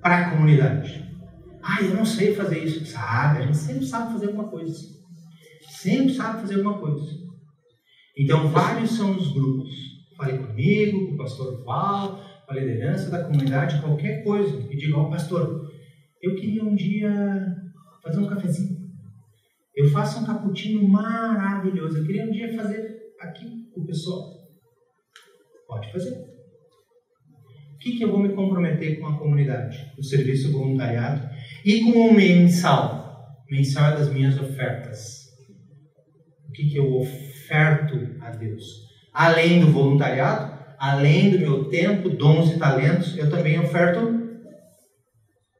para 0.00 0.16
a 0.16 0.30
comunidade? 0.30 1.06
Ah, 1.62 1.82
eu 1.82 1.94
não 1.94 2.06
sei 2.06 2.34
fazer 2.34 2.64
isso. 2.64 2.86
Sabe, 2.86 3.40
a 3.40 3.42
gente 3.42 3.58
sempre 3.58 3.84
sabe 3.84 4.14
fazer 4.14 4.28
alguma 4.28 4.48
coisa. 4.48 4.78
Sempre 5.68 6.14
sabe 6.14 6.40
fazer 6.40 6.54
alguma 6.54 6.78
coisa. 6.78 7.18
Então, 8.16 8.48
vários 8.48 8.92
são 8.92 9.14
os 9.14 9.30
grupos. 9.30 9.74
Falei 10.16 10.38
comigo, 10.38 11.08
com 11.08 11.14
o 11.16 11.18
pastor 11.18 11.62
Val, 11.64 12.18
com 12.46 12.52
a 12.54 12.56
liderança 12.56 13.10
da 13.10 13.24
comunidade, 13.24 13.82
qualquer 13.82 14.24
coisa. 14.24 14.56
E 14.70 14.74
digo, 14.74 14.98
ó, 14.98 15.02
oh, 15.02 15.10
pastor, 15.10 15.75
eu 16.26 16.34
queria 16.34 16.64
um 16.64 16.74
dia 16.74 17.56
fazer 18.02 18.18
um 18.18 18.26
cafezinho. 18.26 18.76
Eu 19.74 19.88
faço 19.90 20.20
um 20.20 20.26
cappuccino 20.26 20.88
maravilhoso. 20.88 21.98
Eu 21.98 22.06
queria 22.06 22.24
um 22.24 22.30
dia 22.30 22.54
fazer 22.56 23.12
aqui 23.20 23.70
o 23.76 23.84
pessoal. 23.84 24.34
Pode 25.68 25.92
fazer. 25.92 26.14
O 27.74 27.78
que, 27.78 27.98
que 27.98 28.04
eu 28.04 28.10
vou 28.10 28.18
me 28.18 28.34
comprometer 28.34 28.98
com 28.98 29.06
a 29.06 29.18
comunidade? 29.18 29.92
O 29.96 30.02
serviço 30.02 30.50
voluntariado 30.50 31.28
e 31.64 31.84
com 31.84 32.08
o 32.08 32.14
mensal. 32.14 33.44
Mensal 33.48 33.92
é 33.92 33.96
das 33.98 34.12
minhas 34.12 34.40
ofertas. 34.40 35.26
O 36.48 36.52
que, 36.52 36.70
que 36.70 36.76
eu 36.76 36.92
oferto 36.96 38.16
a 38.20 38.30
Deus? 38.30 38.64
Além 39.12 39.60
do 39.60 39.70
voluntariado, 39.70 40.56
além 40.78 41.30
do 41.30 41.38
meu 41.38 41.68
tempo, 41.68 42.10
dons 42.10 42.50
e 42.50 42.58
talentos, 42.58 43.16
eu 43.16 43.30
também 43.30 43.60
oferto 43.60 44.16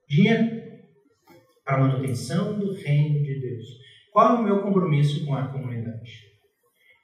dinheiro 0.09 0.55
para 1.67 1.79
a 1.79 1.89
manutenção 1.89 2.57
do 2.57 2.73
reino 2.75 3.25
de 3.25 3.41
Deus. 3.41 3.64
Qual 4.12 4.37
é 4.37 4.39
o 4.39 4.45
meu 4.45 4.62
compromisso 4.62 5.27
com 5.27 5.35
a 5.35 5.49
comunidade? 5.49 6.25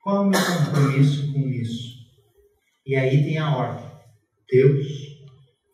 Qual 0.01 0.17
é 0.17 0.21
o 0.21 0.31
meu 0.31 0.41
compromisso 0.41 1.33
com 1.33 1.41
isso? 1.49 1.99
E 2.87 2.95
aí 2.95 3.25
tem 3.25 3.39
a 3.39 3.55
ordem: 3.57 3.91
Deus, 4.49 4.87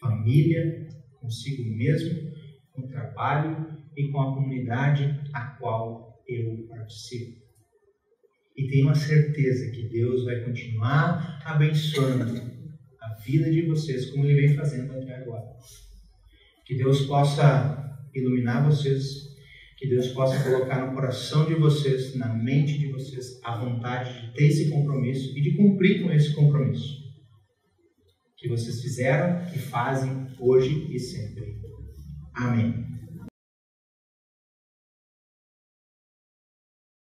família, 0.01 0.89
consigo 1.20 1.70
mesmo, 1.76 2.32
com 2.72 2.82
o 2.82 2.89
trabalho 2.89 3.78
e 3.95 4.09
com 4.09 4.20
a 4.22 4.34
comunidade 4.34 5.20
a 5.34 5.41
qual 5.59 6.22
eu 6.26 6.66
participo. 6.68 7.47
E 8.57 8.68
tenho 8.68 8.89
a 8.89 8.95
certeza 8.95 9.70
que 9.70 9.89
Deus 9.89 10.24
vai 10.24 10.41
continuar 10.41 11.43
abençoando 11.45 12.41
a 13.01 13.14
vida 13.20 13.51
de 13.51 13.66
vocês 13.66 14.11
como 14.11 14.24
Ele 14.24 14.47
vem 14.47 14.57
fazendo 14.57 14.93
até 14.93 15.14
agora. 15.14 15.45
Que 16.64 16.74
Deus 16.74 17.07
possa 17.07 17.88
iluminar 18.14 18.64
vocês 18.64 19.28
que 19.76 19.88
Deus 19.88 20.09
possa 20.09 20.42
colocar 20.42 20.84
no 20.84 20.92
coração 20.92 21.46
de 21.46 21.54
vocês, 21.54 22.16
na 22.16 22.34
mente 22.34 22.78
de 22.78 22.88
vocês, 22.88 23.40
a 23.44 23.56
vontade 23.56 24.26
de 24.26 24.34
ter 24.34 24.48
esse 24.48 24.70
compromisso 24.70 25.38
e 25.38 25.40
de 25.40 25.56
cumprir 25.56 26.02
com 26.02 26.12
esse 26.12 26.34
compromisso. 26.34 26.98
Que 28.36 28.48
vocês 28.48 28.80
fizeram, 28.82 29.44
que 29.50 29.59
fazem 29.59 30.26
hoje 30.40 30.88
e 30.92 30.98
sempre. 30.98 31.59
Amém. 32.34 32.97